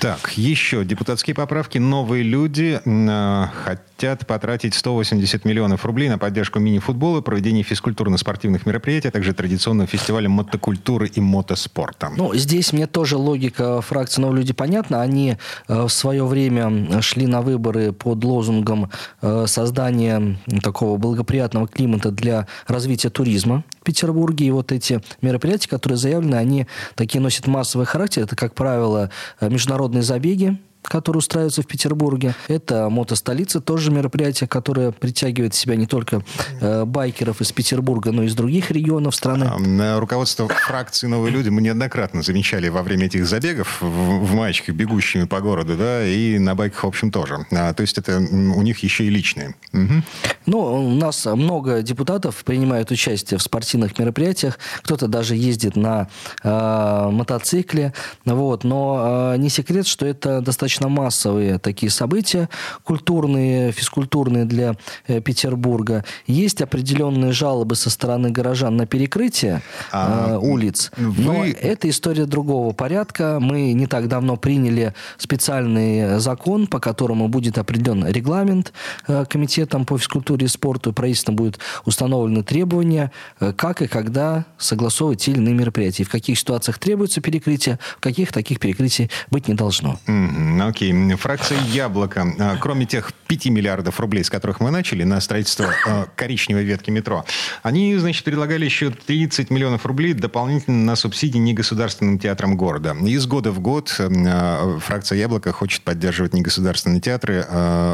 Так, 0.00 0.32
еще 0.36 0.84
депутатские 0.84 1.34
поправки. 1.34 1.78
Новые 1.78 2.22
люди 2.22 2.61
э, 2.70 3.46
хотят 3.64 4.26
потратить 4.26 4.74
180 4.74 5.44
миллионов 5.44 5.84
рублей 5.84 6.08
на 6.08 6.18
поддержку 6.18 6.58
мини-футбола, 6.58 7.20
проведение 7.20 7.62
физкультурно-спортивных 7.62 8.66
мероприятий, 8.66 9.08
а 9.08 9.10
также 9.10 9.32
традиционного 9.32 9.86
фестиваля 9.86 10.28
мотокультуры 10.28 11.06
и 11.06 11.20
мотоспорта. 11.20 12.10
Ну, 12.16 12.34
здесь 12.34 12.72
мне 12.72 12.86
тоже 12.86 13.16
логика 13.16 13.80
фракции 13.80 14.20
«Новые 14.20 14.38
люди» 14.38 14.52
понятна. 14.52 15.02
Они 15.02 15.36
э, 15.68 15.82
в 15.82 15.88
свое 15.88 16.24
время 16.24 17.00
шли 17.02 17.26
на 17.26 17.42
выборы 17.42 17.92
под 17.92 18.24
лозунгом 18.24 18.90
э, 19.20 19.44
создания 19.46 20.38
такого 20.62 20.96
благоприятного 20.96 21.68
климата 21.68 22.10
для 22.10 22.46
развития 22.66 23.10
туризма 23.10 23.64
в 23.80 23.84
Петербурге. 23.84 24.46
И 24.46 24.50
вот 24.50 24.72
эти 24.72 25.00
мероприятия, 25.20 25.68
которые 25.68 25.98
заявлены, 25.98 26.36
они 26.36 26.66
такие 26.94 27.20
носят 27.20 27.46
массовый 27.46 27.86
характер. 27.86 28.22
Это, 28.22 28.36
как 28.36 28.54
правило, 28.54 29.10
международные 29.40 30.02
забеги, 30.02 30.58
которые 30.82 31.18
устраиваются 31.18 31.62
в 31.62 31.66
Петербурге. 31.66 32.34
Это 32.48 32.88
мотостолица, 32.88 33.60
тоже 33.60 33.90
мероприятие, 33.90 34.48
которое 34.48 34.92
притягивает 34.92 35.54
в 35.54 35.56
себя 35.56 35.76
не 35.76 35.86
только 35.86 36.22
э, 36.60 36.84
байкеров 36.84 37.40
из 37.40 37.52
Петербурга, 37.52 38.12
но 38.12 38.22
и 38.22 38.26
из 38.26 38.34
других 38.34 38.70
регионов 38.70 39.14
страны. 39.14 39.50
А, 39.80 40.00
руководство 40.00 40.48
фракции 40.48 41.06
«Новые 41.06 41.32
люди» 41.32 41.48
мы 41.48 41.62
неоднократно 41.62 42.22
замечали 42.22 42.68
во 42.68 42.82
время 42.82 43.06
этих 43.06 43.26
забегов 43.26 43.80
в, 43.80 43.86
в 43.86 44.34
маечках, 44.34 44.74
бегущими 44.74 45.24
по 45.24 45.40
городу, 45.40 45.76
да, 45.76 46.04
и 46.04 46.38
на 46.38 46.54
байках, 46.54 46.84
в 46.84 46.86
общем, 46.88 47.10
тоже. 47.10 47.46
А, 47.52 47.72
то 47.72 47.82
есть 47.82 47.98
это 47.98 48.18
у 48.18 48.62
них 48.62 48.80
еще 48.80 49.04
и 49.04 49.10
личные. 49.10 49.54
Угу. 49.72 50.02
Ну, 50.46 50.58
у 50.58 50.90
нас 50.94 51.24
много 51.26 51.82
депутатов 51.82 52.44
принимают 52.44 52.90
участие 52.90 53.38
в 53.38 53.42
спортивных 53.42 53.98
мероприятиях. 53.98 54.58
Кто-то 54.82 55.06
даже 55.06 55.36
ездит 55.36 55.76
на 55.76 56.08
э, 56.42 57.08
мотоцикле. 57.10 57.92
Вот. 58.24 58.64
Но 58.64 59.32
э, 59.34 59.36
не 59.38 59.48
секрет, 59.48 59.86
что 59.86 60.06
это 60.06 60.40
достаточно 60.40 60.71
достаточно 60.72 60.88
массовые 60.88 61.58
такие 61.58 61.90
события, 61.90 62.48
культурные, 62.84 63.72
физкультурные 63.72 64.44
для 64.44 64.74
э, 65.06 65.20
Петербурга. 65.20 66.04
Есть 66.26 66.62
определенные 66.62 67.32
жалобы 67.32 67.74
со 67.76 67.90
стороны 67.90 68.30
горожан 68.30 68.76
на 68.76 68.86
перекрытие 68.86 69.62
а, 69.92 70.32
э, 70.32 70.38
улиц, 70.38 70.90
вы... 70.96 71.22
но 71.22 71.44
это 71.44 71.88
история 71.88 72.24
другого 72.24 72.72
порядка. 72.72 73.38
Мы 73.40 73.72
не 73.74 73.86
так 73.86 74.08
давно 74.08 74.36
приняли 74.36 74.94
специальный 75.18 76.18
закон, 76.18 76.66
по 76.66 76.80
которому 76.80 77.28
будет 77.28 77.58
определен 77.58 78.06
регламент 78.06 78.72
э, 79.08 79.24
комитетом 79.28 79.84
по 79.84 79.98
физкультуре 79.98 80.46
и 80.46 80.48
спорту, 80.48 80.92
правительством 80.92 81.36
будут 81.36 81.58
установлены 81.84 82.42
требования, 82.42 83.12
как 83.56 83.82
и 83.82 83.86
когда 83.86 84.44
согласовывать 84.58 85.20
те 85.20 85.32
или 85.32 85.38
иные 85.38 85.54
мероприятия, 85.54 86.04
в 86.04 86.10
каких 86.10 86.38
ситуациях 86.38 86.78
требуется 86.78 87.20
перекрытие, 87.20 87.78
в 87.96 88.00
каких 88.00 88.32
таких 88.32 88.58
перекрытий 88.58 89.10
быть 89.30 89.48
не 89.48 89.54
должно. 89.54 89.98
Mm-hmm. 90.06 90.61
Окей. 90.66 90.92
Фракция 91.16 91.58
«Яблоко». 91.72 92.26
А, 92.38 92.56
кроме 92.56 92.86
тех 92.86 93.12
5 93.12 93.46
миллиардов 93.46 94.00
рублей, 94.00 94.24
с 94.24 94.30
которых 94.30 94.60
мы 94.60 94.70
начали, 94.70 95.04
на 95.04 95.20
строительство 95.20 95.72
а, 95.86 96.06
коричневой 96.16 96.64
ветки 96.64 96.90
метро, 96.90 97.24
они, 97.62 97.96
значит, 97.96 98.24
предлагали 98.24 98.64
еще 98.64 98.90
30 98.90 99.50
миллионов 99.50 99.86
рублей 99.86 100.12
дополнительно 100.12 100.84
на 100.84 100.96
субсидии 100.96 101.38
негосударственным 101.38 102.18
театрам 102.18 102.56
города. 102.56 102.94
Из 103.04 103.26
года 103.26 103.50
в 103.50 103.60
год 103.60 103.94
а, 103.98 104.78
фракция 104.78 105.18
«Яблоко» 105.18 105.52
хочет 105.52 105.82
поддерживать 105.82 106.34
негосударственные 106.34 107.00
театры 107.00 107.46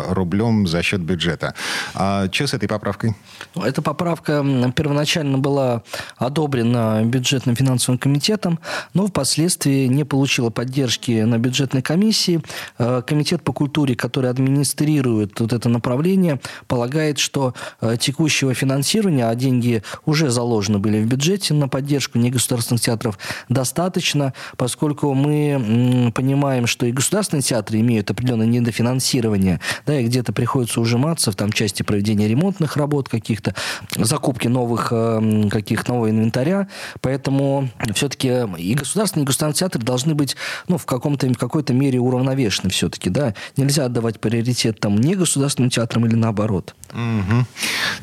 рублем 0.08 0.66
за 0.66 0.82
счет 0.82 1.00
бюджета. 1.00 1.54
А 1.94 2.28
что 2.30 2.46
с 2.46 2.54
этой 2.54 2.68
поправкой? 2.68 3.14
Ну, 3.54 3.62
эта 3.62 3.82
поправка 3.82 4.44
первоначально 4.74 5.38
была 5.38 5.82
одобрена 6.16 7.02
бюджетным 7.04 7.56
финансовым 7.56 7.98
комитетом, 7.98 8.58
но 8.94 9.06
впоследствии 9.06 9.86
не 9.86 10.04
получила 10.04 10.50
поддержки 10.50 11.22
на 11.22 11.38
бюджетной 11.38 11.82
комиссии. 11.82 12.42
Э, 12.78 13.02
комитет 13.06 13.42
по 13.42 13.52
культуре, 13.52 13.94
который 13.94 14.30
администрирует 14.30 15.40
вот 15.40 15.52
это 15.52 15.68
направление, 15.68 16.40
полагает, 16.66 17.18
что 17.18 17.54
э, 17.80 17.96
текущего 17.98 18.54
финансирования, 18.54 19.26
а 19.28 19.34
деньги 19.34 19.82
уже 20.06 20.30
заложены 20.30 20.78
были 20.78 21.00
в 21.00 21.06
бюджете 21.06 21.54
на 21.54 21.68
поддержку 21.68 22.18
негосударственных 22.18 22.82
театров, 22.82 23.18
достаточно, 23.48 24.34
поскольку 24.56 25.14
мы 25.14 26.12
понимаем, 26.14 26.66
что 26.66 26.86
и 26.86 26.92
государственные 26.92 27.42
театры 27.42 27.80
имеют 27.80 28.10
определенное 28.10 28.46
недофинансирование, 28.46 29.60
да, 29.86 30.00
и 30.00 30.04
где-то 30.04 30.32
приходится 30.32 30.80
ужиматься 30.80 31.32
в 31.32 31.36
там 31.36 31.52
части 31.52 31.82
проведения 31.82 32.28
ремонтных 32.28 32.76
работ 32.76 33.08
каких-то, 33.08 33.54
закупки 33.96 34.48
новых 34.48 34.88
э, 34.90 35.48
каких 35.50 35.86
нового 35.88 36.10
инвентаря, 36.10 36.68
поэтому 37.00 37.68
все-таки 37.94 38.28
и 38.58 38.74
государственные, 38.74 39.24
и 39.24 39.26
государственные 39.26 39.54
театры 39.54 39.82
должны 39.82 40.14
быть 40.14 40.36
ну, 40.68 40.78
в, 40.78 40.86
каком-то, 40.86 41.26
в 41.26 41.38
какой-то 41.38 41.72
мере 41.72 41.98
уравновешены 41.98 42.47
успешны 42.48 42.70
все-таки, 42.70 43.10
да. 43.10 43.34
Нельзя 43.56 43.84
отдавать 43.84 44.20
приоритет 44.20 44.80
там 44.80 44.96
не 44.96 45.14
государственным 45.14 45.70
театрам 45.70 46.06
или 46.06 46.14
наоборот. 46.14 46.74
Угу. 46.92 47.46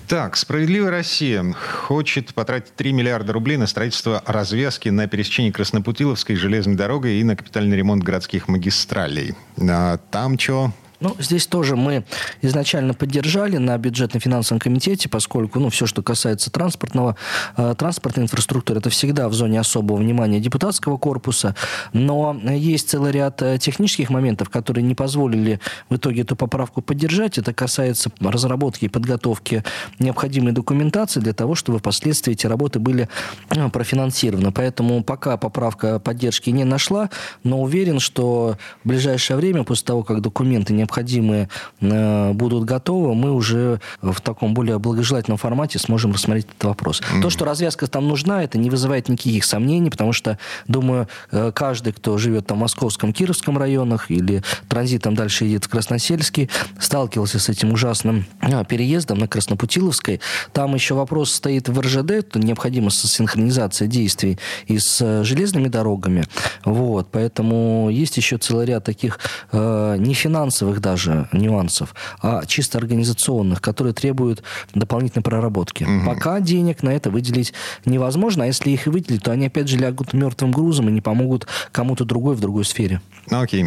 Так, 0.07 0.37
«Справедливая 0.37 0.91
Россия» 0.91 1.43
хочет 1.53 2.33
потратить 2.33 2.75
3 2.75 2.93
миллиарда 2.93 3.33
рублей 3.33 3.57
на 3.57 3.67
строительство 3.67 4.21
развязки 4.25 4.89
на 4.89 5.07
пересечении 5.07 5.51
Краснопутиловской 5.51 6.35
железной 6.35 6.75
дорогой 6.75 7.19
и 7.19 7.23
на 7.23 7.35
капитальный 7.35 7.75
ремонт 7.75 8.03
городских 8.03 8.47
магистралей. 8.47 9.33
А 9.59 9.97
там 10.11 10.37
что? 10.37 10.71
Ну, 11.05 11.15
здесь 11.19 11.45
тоже 11.45 11.75
мы 11.75 12.03
изначально 12.41 12.95
поддержали 12.95 13.57
на 13.57 13.77
бюджетно-финансовом 13.77 14.59
комитете, 14.59 15.07
поскольку, 15.07 15.59
ну, 15.59 15.69
все, 15.69 15.85
что 15.85 16.01
касается 16.01 16.49
транспортного, 16.49 17.15
э, 17.57 17.75
транспортной 17.77 18.25
инфраструктуры, 18.25 18.79
это 18.79 18.89
всегда 18.89 19.29
в 19.29 19.33
зоне 19.33 19.59
особого 19.59 19.97
внимания 19.97 20.39
депутатского 20.39 20.97
корпуса, 20.97 21.55
но 21.93 22.35
есть 22.49 22.89
целый 22.89 23.11
ряд 23.11 23.39
э, 23.43 23.59
технических 23.59 24.09
моментов, 24.09 24.49
которые 24.49 24.83
не 24.83 24.95
позволили 24.95 25.59
в 25.89 25.95
итоге 25.97 26.23
эту 26.23 26.35
поправку 26.35 26.81
поддержать. 26.81 27.37
Это 27.37 27.53
касается 27.53 28.09
разработки 28.19 28.85
и 28.85 28.89
подготовки 28.89 29.63
необходимой 29.99 30.53
документации 30.53 31.19
для 31.19 31.33
того, 31.33 31.53
чтобы 31.53 31.77
впоследствии 31.77 32.33
эти 32.33 32.47
работы 32.47 32.79
были 32.79 33.09
э, 33.51 33.69
профинансированы. 33.69 34.51
Поэтому 34.51 35.03
пока 35.03 35.37
поправка 35.37 35.99
поддержки 35.99 36.49
не 36.49 36.63
нашла, 36.63 37.11
но 37.43 37.61
уверен, 37.61 37.99
что 37.99 38.57
в 38.83 38.87
ближайшее 38.87 39.37
время, 39.37 39.63
после 39.63 39.85
того, 39.85 40.01
как 40.01 40.21
документы 40.21 40.73
не 40.73 40.81
необходимые 40.95 41.49
э, 41.81 42.31
будут 42.33 42.63
готовы, 42.65 43.13
мы 43.15 43.31
уже 43.31 43.79
в 44.01 44.21
таком 44.21 44.53
более 44.53 44.79
благожелательном 44.79 45.37
формате 45.37 45.79
сможем 45.79 46.13
рассмотреть 46.13 46.47
этот 46.49 46.63
вопрос. 46.63 47.01
Mm-hmm. 47.01 47.21
То, 47.21 47.29
что 47.29 47.45
развязка 47.45 47.87
там 47.87 48.07
нужна, 48.07 48.43
это 48.43 48.57
не 48.57 48.69
вызывает 48.69 49.09
никаких 49.09 49.43
сомнений, 49.43 49.89
потому 49.89 50.13
что, 50.13 50.37
думаю, 50.67 51.07
э, 51.31 51.51
каждый, 51.53 51.93
кто 51.93 52.17
живет 52.17 52.47
там 52.47 52.57
в 52.57 52.61
Московском, 52.61 53.13
Кировском 53.13 53.57
районах 53.57 54.09
или 54.09 54.41
транзитом 54.69 55.15
дальше 55.15 55.45
едет 55.45 55.65
в 55.65 55.69
Красносельский, 55.69 56.49
сталкивался 56.79 57.39
с 57.39 57.49
этим 57.49 57.73
ужасным 57.73 58.25
э, 58.41 58.63
переездом 58.65 59.19
на 59.19 59.27
Краснопутиловской. 59.27 60.21
Там 60.53 60.75
еще 60.75 60.95
вопрос 60.95 61.33
стоит 61.33 61.67
в 61.69 61.79
РЖД, 61.79 62.29
то 62.29 62.39
необходима 62.39 62.89
синхронизация 62.91 63.87
действий 63.87 64.39
и 64.67 64.79
с 64.79 65.23
железными 65.23 65.67
дорогами. 65.67 66.25
Вот, 66.63 67.09
поэтому 67.11 67.89
есть 67.91 68.17
еще 68.17 68.37
целый 68.37 68.65
ряд 68.65 68.85
таких 68.85 69.19
э, 69.51 69.95
нефинансовых 70.05 70.74
финансовых 70.75 70.81
даже 70.81 71.27
нюансов, 71.31 71.95
а 72.21 72.45
чисто 72.45 72.77
организационных, 72.77 73.61
которые 73.61 73.93
требуют 73.93 74.43
дополнительной 74.73 75.23
проработки. 75.23 75.83
Угу. 75.83 76.05
Пока 76.05 76.39
денег 76.39 76.83
на 76.83 76.89
это 76.89 77.09
выделить 77.09 77.53
невозможно, 77.85 78.43
а 78.43 78.47
если 78.47 78.71
их 78.71 78.87
и 78.87 78.89
выделить, 78.89 79.23
то 79.23 79.31
они 79.31 79.47
опять 79.47 79.67
же 79.67 79.77
лягут 79.77 80.13
мертвым 80.13 80.51
грузом 80.51 80.89
и 80.89 80.91
не 80.91 81.01
помогут 81.01 81.47
кому-то 81.71 82.05
другой 82.05 82.35
в 82.35 82.39
другой 82.39 82.65
сфере. 82.65 83.01
Ну, 83.29 83.41
окей. 83.41 83.65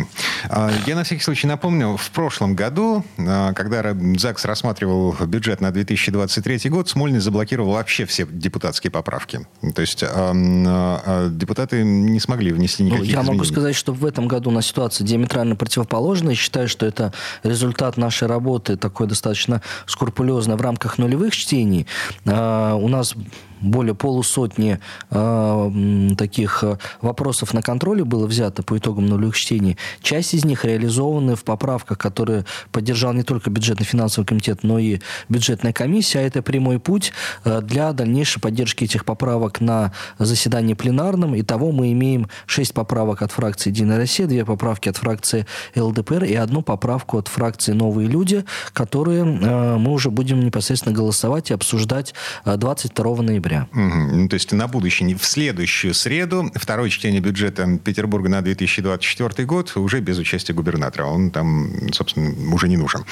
А, 0.48 0.70
я 0.86 0.94
на 0.94 1.04
всякий 1.04 1.22
случай 1.22 1.46
напомню, 1.46 1.96
в 1.96 2.10
прошлом 2.10 2.54
году, 2.54 3.04
а, 3.18 3.52
когда 3.54 3.94
ЗАГС 3.94 4.44
рассматривал 4.44 5.12
бюджет 5.26 5.60
на 5.60 5.70
2023 5.70 6.70
год, 6.70 6.88
Смольный 6.88 7.20
заблокировал 7.20 7.72
вообще 7.72 8.04
все 8.06 8.26
депутатские 8.30 8.90
поправки. 8.90 9.46
То 9.74 9.80
есть 9.80 10.04
а, 10.06 11.28
депутаты 11.28 11.82
не 11.82 12.20
смогли 12.20 12.52
внести 12.52 12.82
никаких 12.84 13.00
ну, 13.00 13.06
Я 13.06 13.12
изменений. 13.20 13.38
могу 13.38 13.44
сказать, 13.44 13.74
что 13.74 13.92
в 13.92 14.04
этом 14.04 14.28
году 14.28 14.50
у 14.50 14.52
нас 14.52 14.66
ситуация 14.66 15.04
диаметрально 15.04 15.56
противоположная. 15.56 16.34
Считаю, 16.34 16.68
что 16.68 16.86
это 16.86 17.12
результат 17.42 17.96
нашей 17.96 18.28
работы 18.28 18.76
такой 18.76 19.06
достаточно 19.06 19.62
скрупулезной 19.86 20.56
в 20.56 20.60
рамках 20.60 20.98
нулевых 20.98 21.34
чтений. 21.34 21.86
У 22.24 22.88
нас 22.88 23.14
более 23.60 23.94
полусотни 23.94 24.78
э, 25.10 26.10
таких 26.16 26.62
э, 26.62 26.78
вопросов 27.00 27.54
на 27.54 27.62
контроле 27.62 28.04
было 28.04 28.26
взято 28.26 28.62
по 28.62 28.78
итогам 28.78 29.06
нулевых 29.06 29.36
чтений. 29.36 29.76
Часть 30.00 30.34
из 30.34 30.44
них 30.44 30.64
реализованы 30.64 31.34
в 31.36 31.44
поправках, 31.44 31.98
которые 31.98 32.44
поддержал 32.72 33.12
не 33.12 33.22
только 33.22 33.50
бюджетно-финансовый 33.50 34.26
комитет, 34.26 34.62
но 34.62 34.78
и 34.78 35.00
бюджетная 35.28 35.72
комиссия. 35.72 36.20
А 36.20 36.22
это 36.22 36.42
прямой 36.42 36.78
путь 36.78 37.12
э, 37.44 37.60
для 37.62 37.92
дальнейшей 37.92 38.40
поддержки 38.40 38.84
этих 38.84 39.04
поправок 39.04 39.60
на 39.60 39.92
заседании 40.18 40.74
пленарном. 40.74 41.38
Итого 41.38 41.72
мы 41.72 41.92
имеем 41.92 42.28
шесть 42.46 42.74
поправок 42.74 43.22
от 43.22 43.32
фракции 43.32 43.70
«Единая 43.70 43.98
Россия», 43.98 44.26
две 44.26 44.44
поправки 44.44 44.88
от 44.88 44.96
фракции 44.96 45.46
ЛДПР 45.74 46.24
и 46.24 46.34
одну 46.34 46.62
поправку 46.62 47.18
от 47.18 47.28
фракции 47.28 47.72
«Новые 47.72 48.08
люди», 48.08 48.44
которые 48.72 49.24
э, 49.24 49.76
мы 49.76 49.92
уже 49.92 50.10
будем 50.10 50.40
непосредственно 50.40 50.94
голосовать 50.94 51.50
и 51.50 51.54
обсуждать 51.54 52.14
22 52.44 53.04
э, 53.04 53.22
ноября 53.22 53.47
ноября. 53.48 53.68
Угу. 53.72 54.28
То 54.28 54.34
есть 54.34 54.52
на 54.52 54.66
будущее, 54.68 55.16
в 55.16 55.24
следующую 55.24 55.94
среду, 55.94 56.50
второе 56.54 56.90
чтение 56.90 57.20
бюджета 57.20 57.78
Петербурга 57.82 58.28
на 58.28 58.42
2024 58.42 59.46
год 59.46 59.76
уже 59.76 60.00
без 60.00 60.18
участия 60.18 60.52
губернатора. 60.52 61.06
Он 61.06 61.30
там, 61.30 61.92
собственно, 61.92 62.54
уже 62.54 62.68
не 62.68 62.76
нужен. 62.76 63.04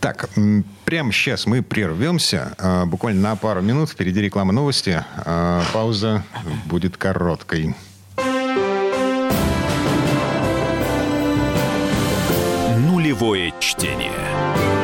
Так, 0.00 0.28
прямо 0.84 1.12
сейчас 1.12 1.46
мы 1.46 1.62
прервемся. 1.62 2.54
А, 2.58 2.86
буквально 2.86 3.22
на 3.22 3.36
пару 3.36 3.62
минут. 3.62 3.90
Впереди 3.90 4.20
реклама 4.20 4.52
новости. 4.52 5.04
А, 5.16 5.62
пауза 5.72 6.24
будет 6.66 6.96
короткой. 6.96 7.74
Нулевое 12.78 13.52
чтение. 13.60 14.83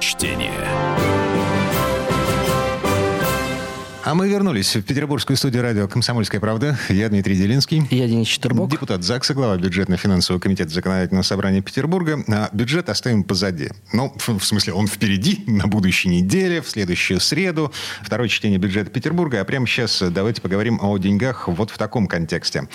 А 4.11 4.13
мы 4.13 4.27
вернулись 4.27 4.75
в 4.75 4.81
петербургскую 4.81 5.37
студию 5.37 5.63
радио 5.63 5.87
«Комсомольская 5.87 6.41
правда». 6.41 6.77
Я 6.89 7.07
Дмитрий 7.07 7.37
Делинский. 7.37 7.87
Я 7.91 8.09
Денис 8.09 8.27
Четербок. 8.27 8.69
Депутат 8.69 9.03
ЗАГСа, 9.03 9.33
глава 9.33 9.55
бюджетно-финансового 9.55 10.41
комитета 10.41 10.69
Законодательного 10.69 11.23
собрания 11.23 11.61
Петербурга. 11.61 12.21
А 12.27 12.49
бюджет 12.51 12.89
оставим 12.89 13.23
позади. 13.23 13.69
Ну, 13.93 14.13
в 14.17 14.43
смысле, 14.43 14.73
он 14.73 14.87
впереди, 14.87 15.45
на 15.47 15.67
будущей 15.67 16.09
неделе, 16.09 16.61
в 16.61 16.69
следующую 16.69 17.21
среду. 17.21 17.71
Второе 18.01 18.27
чтение 18.27 18.59
бюджета 18.59 18.91
Петербурга. 18.91 19.39
А 19.39 19.45
прямо 19.45 19.65
сейчас 19.65 20.03
давайте 20.09 20.41
поговорим 20.41 20.77
о 20.81 20.97
деньгах 20.97 21.47
вот 21.47 21.71
в 21.71 21.77
таком 21.77 22.07
контексте. 22.07 22.67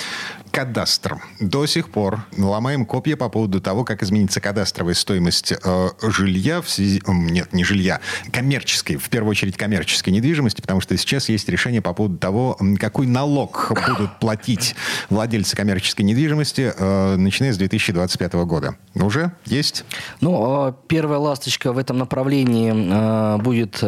Кадастр. 0.53 1.18
До 1.38 1.66
сих 1.66 1.90
пор 1.90 2.25
ломаем 2.38 2.87
копья 2.87 3.16
по 3.16 3.29
поводу 3.29 3.61
того, 3.61 3.85
как 3.85 4.03
изменится 4.03 4.40
кадастровая 4.40 4.94
стоимость 4.94 5.53
э, 5.53 5.88
жилья 6.01 6.62
в 6.62 6.70
связи... 6.70 7.03
Нет, 7.07 7.53
не 7.53 7.62
жилья. 7.62 8.01
Коммерческой, 8.33 8.96
в 8.96 9.11
первую 9.11 9.33
очередь 9.33 9.59
коммерческой 9.59 10.14
недвижимости, 10.14 10.62
потому 10.62 10.81
что 10.81 10.96
сейчас 10.96 11.25
есть 11.32 11.48
решение 11.48 11.82
по 11.82 11.92
поводу 11.92 12.18
того, 12.18 12.58
какой 12.78 13.06
налог 13.06 13.72
будут 13.88 14.18
платить 14.18 14.74
владельцы 15.10 15.56
коммерческой 15.56 16.02
недвижимости, 16.02 16.72
э, 16.76 17.16
начиная 17.16 17.52
с 17.52 17.58
2025 17.58 18.44
года. 18.44 18.76
Уже 18.94 19.32
есть? 19.46 19.84
Ну, 20.20 20.68
э, 20.68 20.72
первая 20.88 21.18
ласточка 21.18 21.72
в 21.72 21.78
этом 21.78 21.98
направлении 21.98 22.72
э, 22.72 23.38
будет 23.42 23.82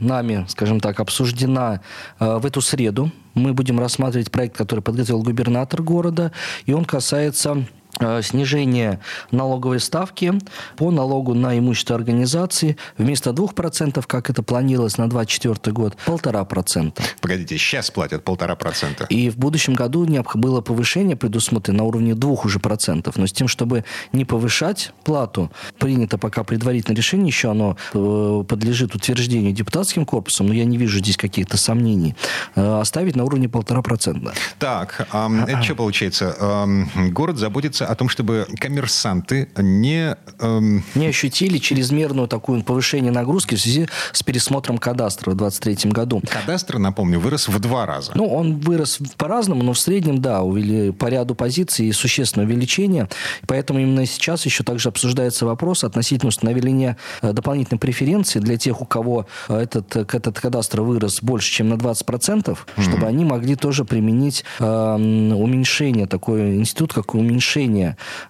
нами, 0.00 0.46
скажем 0.48 0.80
так, 0.80 1.00
обсуждена 1.00 1.80
в 2.18 2.46
эту 2.46 2.60
среду. 2.60 3.10
Мы 3.34 3.54
будем 3.54 3.80
рассматривать 3.80 4.30
проект, 4.30 4.56
который 4.56 4.80
подготовил 4.80 5.22
губернатор 5.22 5.82
города, 5.82 6.32
и 6.66 6.72
он 6.72 6.84
касается 6.84 7.66
Э, 7.81 7.81
снижение 8.22 9.00
налоговой 9.30 9.80
ставки 9.80 10.32
по 10.76 10.90
налогу 10.90 11.34
на 11.34 11.58
имущество 11.58 11.96
организации 11.96 12.76
вместо 12.96 13.30
2%, 13.30 14.04
как 14.06 14.30
это 14.30 14.42
планировалось 14.42 14.98
на 14.98 15.08
2024 15.08 15.72
год, 15.74 15.96
1,5%. 16.06 17.00
Погодите, 17.20 17.58
сейчас 17.58 17.90
платят 17.90 18.24
1,5%. 18.24 19.06
И 19.08 19.30
в 19.30 19.36
будущем 19.36 19.74
году 19.74 20.06
было 20.34 20.60
повышение 20.60 21.16
предусмотрено 21.16 21.78
на 21.78 21.84
уровне 21.84 22.14
2 22.14 22.30
уже 22.44 22.58
процентов. 22.58 23.16
Но 23.16 23.26
с 23.26 23.32
тем, 23.32 23.48
чтобы 23.48 23.84
не 24.12 24.24
повышать 24.24 24.92
плату, 25.04 25.50
принято 25.78 26.18
пока 26.18 26.44
предварительное 26.44 26.96
решение, 26.96 27.28
еще 27.28 27.50
оно 27.50 27.76
э, 27.92 28.44
подлежит 28.48 28.94
утверждению 28.94 29.52
депутатским 29.52 30.04
корпусом, 30.04 30.48
но 30.48 30.54
я 30.54 30.64
не 30.64 30.76
вижу 30.76 30.98
здесь 30.98 31.16
каких-то 31.16 31.56
сомнений, 31.56 32.14
э, 32.54 32.80
оставить 32.80 33.16
на 33.16 33.24
уровне 33.24 33.46
1,5%. 33.46 34.32
Так, 34.58 35.08
это 35.12 35.62
что 35.62 35.74
получается? 35.74 36.66
Город 37.10 37.38
заботится 37.38 37.81
о 37.84 37.94
том, 37.94 38.08
чтобы 38.08 38.46
коммерсанты 38.58 39.48
не... 39.56 40.16
Эм... 40.40 40.84
Не 40.94 41.06
ощутили 41.06 41.58
чрезмерную 41.58 42.28
такую 42.28 42.62
повышение 42.62 43.12
нагрузки 43.12 43.54
в 43.54 43.60
связи 43.60 43.88
с 44.12 44.22
пересмотром 44.22 44.78
кадастра 44.78 45.30
в 45.30 45.36
2023 45.36 45.90
году. 45.90 46.22
Кадастр, 46.28 46.78
напомню, 46.78 47.20
вырос 47.20 47.48
в 47.48 47.58
два 47.58 47.86
раза. 47.86 48.12
Ну, 48.14 48.26
он 48.26 48.60
вырос 48.60 48.98
по-разному, 49.16 49.62
но 49.62 49.72
в 49.72 49.78
среднем, 49.78 50.20
да, 50.20 50.42
увели, 50.42 50.90
по 50.92 51.06
ряду 51.06 51.34
позиций 51.34 51.92
существенное 51.92 52.46
увеличение. 52.46 53.08
Поэтому 53.46 53.80
именно 53.80 54.06
сейчас 54.06 54.44
еще 54.46 54.64
также 54.64 54.88
обсуждается 54.88 55.46
вопрос 55.46 55.84
относительно 55.84 56.28
установления 56.28 56.96
э, 57.22 57.32
дополнительной 57.32 57.78
преференции 57.78 58.38
для 58.38 58.56
тех, 58.56 58.80
у 58.80 58.84
кого 58.84 59.26
э, 59.48 59.58
этот, 59.58 59.96
этот 59.96 60.40
кадастр 60.40 60.82
вырос 60.82 61.22
больше, 61.22 61.50
чем 61.52 61.68
на 61.68 61.74
20%, 61.74 62.04
mm-hmm. 62.44 62.82
чтобы 62.82 63.06
они 63.06 63.24
могли 63.24 63.56
тоже 63.56 63.84
применить 63.84 64.44
э, 64.58 64.64
уменьшение, 64.64 66.06
такой 66.06 66.56
институт, 66.56 66.92
как 66.92 67.14
уменьшение 67.14 67.71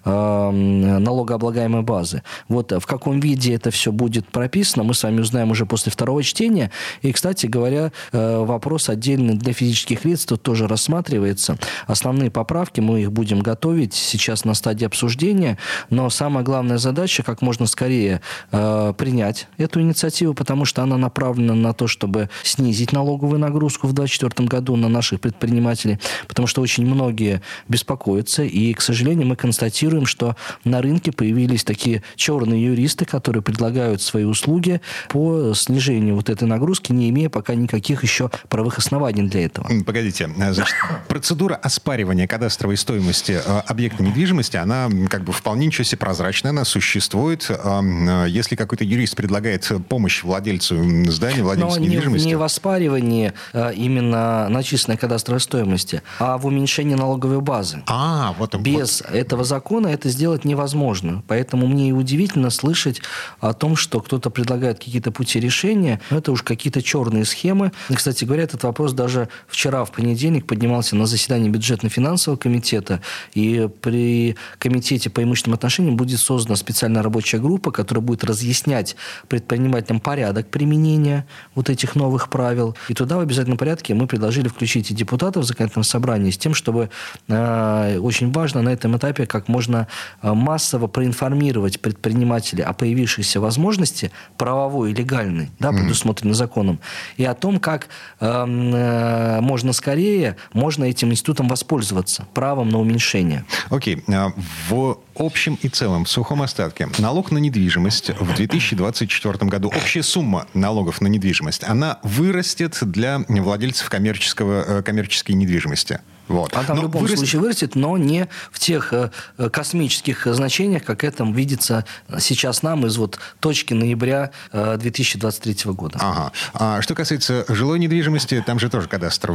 э, 0.05 0.51
налогооблагаемой 0.51 1.83
базы. 1.83 2.23
Вот 2.49 2.73
в 2.73 2.87
каком 2.87 3.21
виде 3.21 3.55
это 3.55 3.71
все 3.71 3.93
будет 3.93 4.27
прописано, 4.29 4.85
мы 4.85 4.95
с 4.95 5.03
вами 5.03 5.21
узнаем 5.21 5.51
уже 5.51 5.67
после 5.67 5.93
второго 5.93 6.23
чтения. 6.23 6.71
И, 7.03 7.13
кстати 7.13 7.47
говоря, 7.47 7.93
э, 8.13 8.39
вопрос 8.45 8.89
отдельно 8.89 9.35
для 9.35 9.53
физических 9.53 10.05
лиц 10.05 10.25
тут 10.25 10.43
тоже 10.43 10.67
рассматривается. 10.67 11.57
Основные 11.87 12.31
поправки 12.31 12.81
мы 12.81 13.03
их 13.03 13.13
будем 13.13 13.41
готовить 13.41 13.95
сейчас 13.95 14.45
на 14.45 14.55
стадии 14.55 14.85
обсуждения, 14.85 15.59
но 15.91 16.11
самая 16.11 16.45
главная 16.45 16.79
задача 16.79 17.23
как 17.23 17.43
можно 17.43 17.67
скорее 17.67 18.21
э, 18.51 18.95
принять 18.97 19.49
эту 19.59 19.81
инициативу, 19.81 20.35
потому 20.35 20.65
что 20.65 20.83
она 20.83 20.97
направлена 20.97 21.55
на 21.55 21.73
то, 21.73 21.87
чтобы 21.87 22.29
снизить 22.43 22.93
налоговую 22.93 23.39
нагрузку 23.39 23.87
в 23.87 23.93
2024 23.93 24.49
году 24.49 24.77
на 24.77 24.89
наших 24.89 25.21
предпринимателей, 25.21 25.99
потому 26.29 26.47
что 26.47 26.61
очень 26.61 26.87
многие 26.87 27.43
беспокоятся, 27.69 28.43
и, 28.43 28.73
к 28.75 28.81
сожалению, 28.81 29.27
мы 29.27 29.32
констатируем, 29.37 30.07
что 30.07 30.37
на 30.65 30.83
рынке 30.83 31.13
появились 31.13 31.65
такие 31.65 32.03
черные 32.17 32.65
юристы, 32.65 33.05
которые 33.05 33.43
предлагают 33.43 34.03
свои 34.03 34.25
услуги 34.25 34.81
по 35.09 35.55
снижению 35.55 36.17
вот 36.17 36.31
этой 36.31 36.45
нагрузки, 36.45 36.93
не 36.93 37.11
имея 37.11 37.29
пока 37.29 37.55
никаких 37.55 38.03
еще 38.03 38.31
правовых 38.49 38.79
оснований 38.79 39.23
для 39.23 39.47
этого. 39.47 39.69
Погодите, 39.85 40.29
значит, 40.37 40.75
процедура 41.09 41.55
оспаривания 41.55 42.27
кадастровой 42.27 42.77
стоимости 42.77 43.41
э, 43.45 43.61
объекта 43.67 44.03
недвижимости, 44.03 44.57
она 44.57 44.89
как 45.09 45.25
бы 45.25 45.33
вполне 45.33 45.67
ничего 45.67 45.85
себе 45.85 45.99
прозрачная, 45.99 46.51
она 46.51 46.65
существует. 46.65 47.51
Э, 47.51 48.27
если 48.29 48.57
какой-то 48.57 48.85
юрист 48.85 49.17
предлагает 49.17 49.71
помощь 49.89 50.23
владельцу 50.23 50.77
здания, 51.11 51.43
владельцу 51.43 51.79
Но 51.79 51.85
недвижимости... 51.85 52.25
Не, 52.25 52.33
не 52.33 52.37
в 52.37 52.43
оспаривании 52.43 53.33
э, 53.53 53.73
именно 53.75 54.49
начисленной 54.49 54.97
кадастровой 54.97 55.41
стоимости, 55.41 56.03
а 56.19 56.39
в 56.39 56.47
уменьшении 56.47 56.95
налоговой 56.95 57.41
базы. 57.41 57.83
А, 57.87 58.35
вот 58.39 58.55
Без 58.57 59.03
вот. 59.03 59.19
Этого 59.23 59.45
закона 59.45 59.89
это 59.89 60.09
сделать 60.09 60.45
невозможно. 60.45 61.23
Поэтому 61.29 61.67
мне 61.67 61.89
и 61.89 61.93
удивительно 61.93 62.51
слышать 62.51 63.01
о 63.41 63.53
том, 63.53 63.77
что 63.77 64.01
кто-то 64.01 64.31
предлагает 64.31 64.79
какие-то 64.79 65.11
пути 65.11 65.41
решения. 65.41 66.01
Но 66.11 66.19
это 66.19 66.33
уж 66.33 66.43
какие-то 66.43 66.83
черные 66.83 67.25
схемы. 67.25 67.73
И, 67.89 67.95
кстати 67.95 68.25
говоря, 68.25 68.43
этот 68.45 68.63
вопрос 68.65 68.93
даже 68.93 69.29
вчера, 69.49 69.85
в 69.85 69.93
понедельник, 69.93 70.47
поднимался 70.47 70.97
на 70.97 71.07
заседании 71.07 71.49
бюджетно-финансового 71.49 72.39
комитета. 72.39 73.01
И 73.35 73.69
при 73.81 74.37
комитете 74.59 75.11
по 75.11 75.23
имущественным 75.23 75.55
отношениям 75.55 75.97
будет 75.97 76.21
создана 76.21 76.57
специальная 76.57 77.03
рабочая 77.03 77.39
группа, 77.39 77.71
которая 77.71 78.03
будет 78.03 78.25
разъяснять 78.25 78.97
предпринимателям 79.29 80.01
порядок 80.01 80.51
применения 80.51 81.27
вот 81.55 81.71
этих 81.71 81.95
новых 81.95 82.29
правил. 82.29 82.77
И 82.89 82.95
туда 82.95 83.17
в 83.17 83.21
обязательном 83.21 83.59
порядке 83.59 83.95
мы 83.95 84.07
предложили 84.07 84.49
включить 84.49 84.91
и 84.91 84.95
депутатов 84.95 85.45
в 85.45 85.47
законодательном 85.47 85.85
собрании 85.85 86.31
с 86.31 86.39
тем, 86.39 86.55
чтобы 86.55 86.91
э, 87.29 87.99
очень 87.99 88.33
важно 88.33 88.63
на 88.63 88.71
этом 88.71 88.97
этапе 88.97 89.12
как 89.13 89.49
можно 89.49 89.87
э, 90.23 90.33
массово 90.33 90.87
проинформировать 90.87 91.81
предпринимателей 91.81 92.63
о 92.63 92.73
появившейся 92.73 93.41
возможности 93.41 94.11
правовой 94.37 94.93
и 94.93 94.95
легальной, 94.95 95.51
да, 95.59 95.71
предусмотренной 95.71 96.35
законом, 96.35 96.81
и 97.17 97.25
о 97.25 97.35
том, 97.35 97.61
как 97.61 97.89
эм, 98.21 98.75
э, 98.75 99.41
можно 99.41 99.73
скорее 99.73 100.37
можно 100.53 100.85
этим 100.85 101.11
институтом 101.11 101.49
воспользоваться, 101.49 102.27
правом 102.35 102.69
на 102.69 102.79
уменьшение. 102.79 103.45
Окей. 103.71 103.97
Okay. 103.97 104.15
А 104.15 104.33
в 104.69 104.99
общем 105.15 105.59
и 105.63 105.69
целом, 105.69 106.05
в 106.05 106.11
сухом 106.11 106.43
остатке, 106.43 106.89
налог 106.99 107.31
на 107.31 107.39
недвижимость 107.39 108.11
в 108.19 108.35
2024 108.35 109.51
году, 109.51 109.69
общая 109.69 110.03
сумма 110.03 110.47
налогов 110.55 111.01
на 111.01 111.07
недвижимость, 111.07 111.65
она 111.65 111.99
вырастет 112.03 112.79
для 112.83 113.21
владельцев 113.29 113.89
коммерческого, 113.89 114.79
э, 114.79 114.83
коммерческой 114.83 115.33
недвижимости. 115.33 116.01
Вот. 116.29 116.55
Она 116.55 116.69
но 116.69 116.75
в 116.75 116.83
любом 116.83 117.03
вырастет... 117.03 117.19
случае 117.19 117.41
вырастет, 117.43 117.75
но 117.75 117.99
не 117.99 118.29
в 118.51 118.59
тех 118.59 118.93
э, 118.93 119.11
э, 119.39 119.51
космических 119.51 120.27
значениях, 120.27 120.85
как 120.85 121.05
это 121.05 121.25
видится 121.25 121.85
сейчас 122.19 122.63
нам 122.63 122.87
из 122.87 122.97
вот 122.97 123.19
точки 123.41 123.75
ноября 123.75 124.31
2023 124.53 125.73
года. 125.73 125.99
Ага. 126.01 126.33
А 126.55 126.83
что 126.83 126.95
касается 126.95 127.45
жилой 127.49 127.79
недвижимости, 127.79 128.43
там 128.47 128.59
же 128.59 128.71
тоже 128.71 128.89
кадастр. 128.89 129.35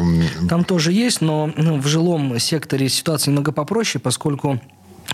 Там 0.50 0.64
тоже 0.64 0.92
есть, 0.92 1.22
но 1.22 1.52
ну, 1.56 1.80
в 1.80 1.88
жилом 1.88 2.40
секторе 2.40 2.90
ситуация 2.90 3.32
немного 3.32 3.52
попроще, 3.52 4.02
поскольку 4.02 4.60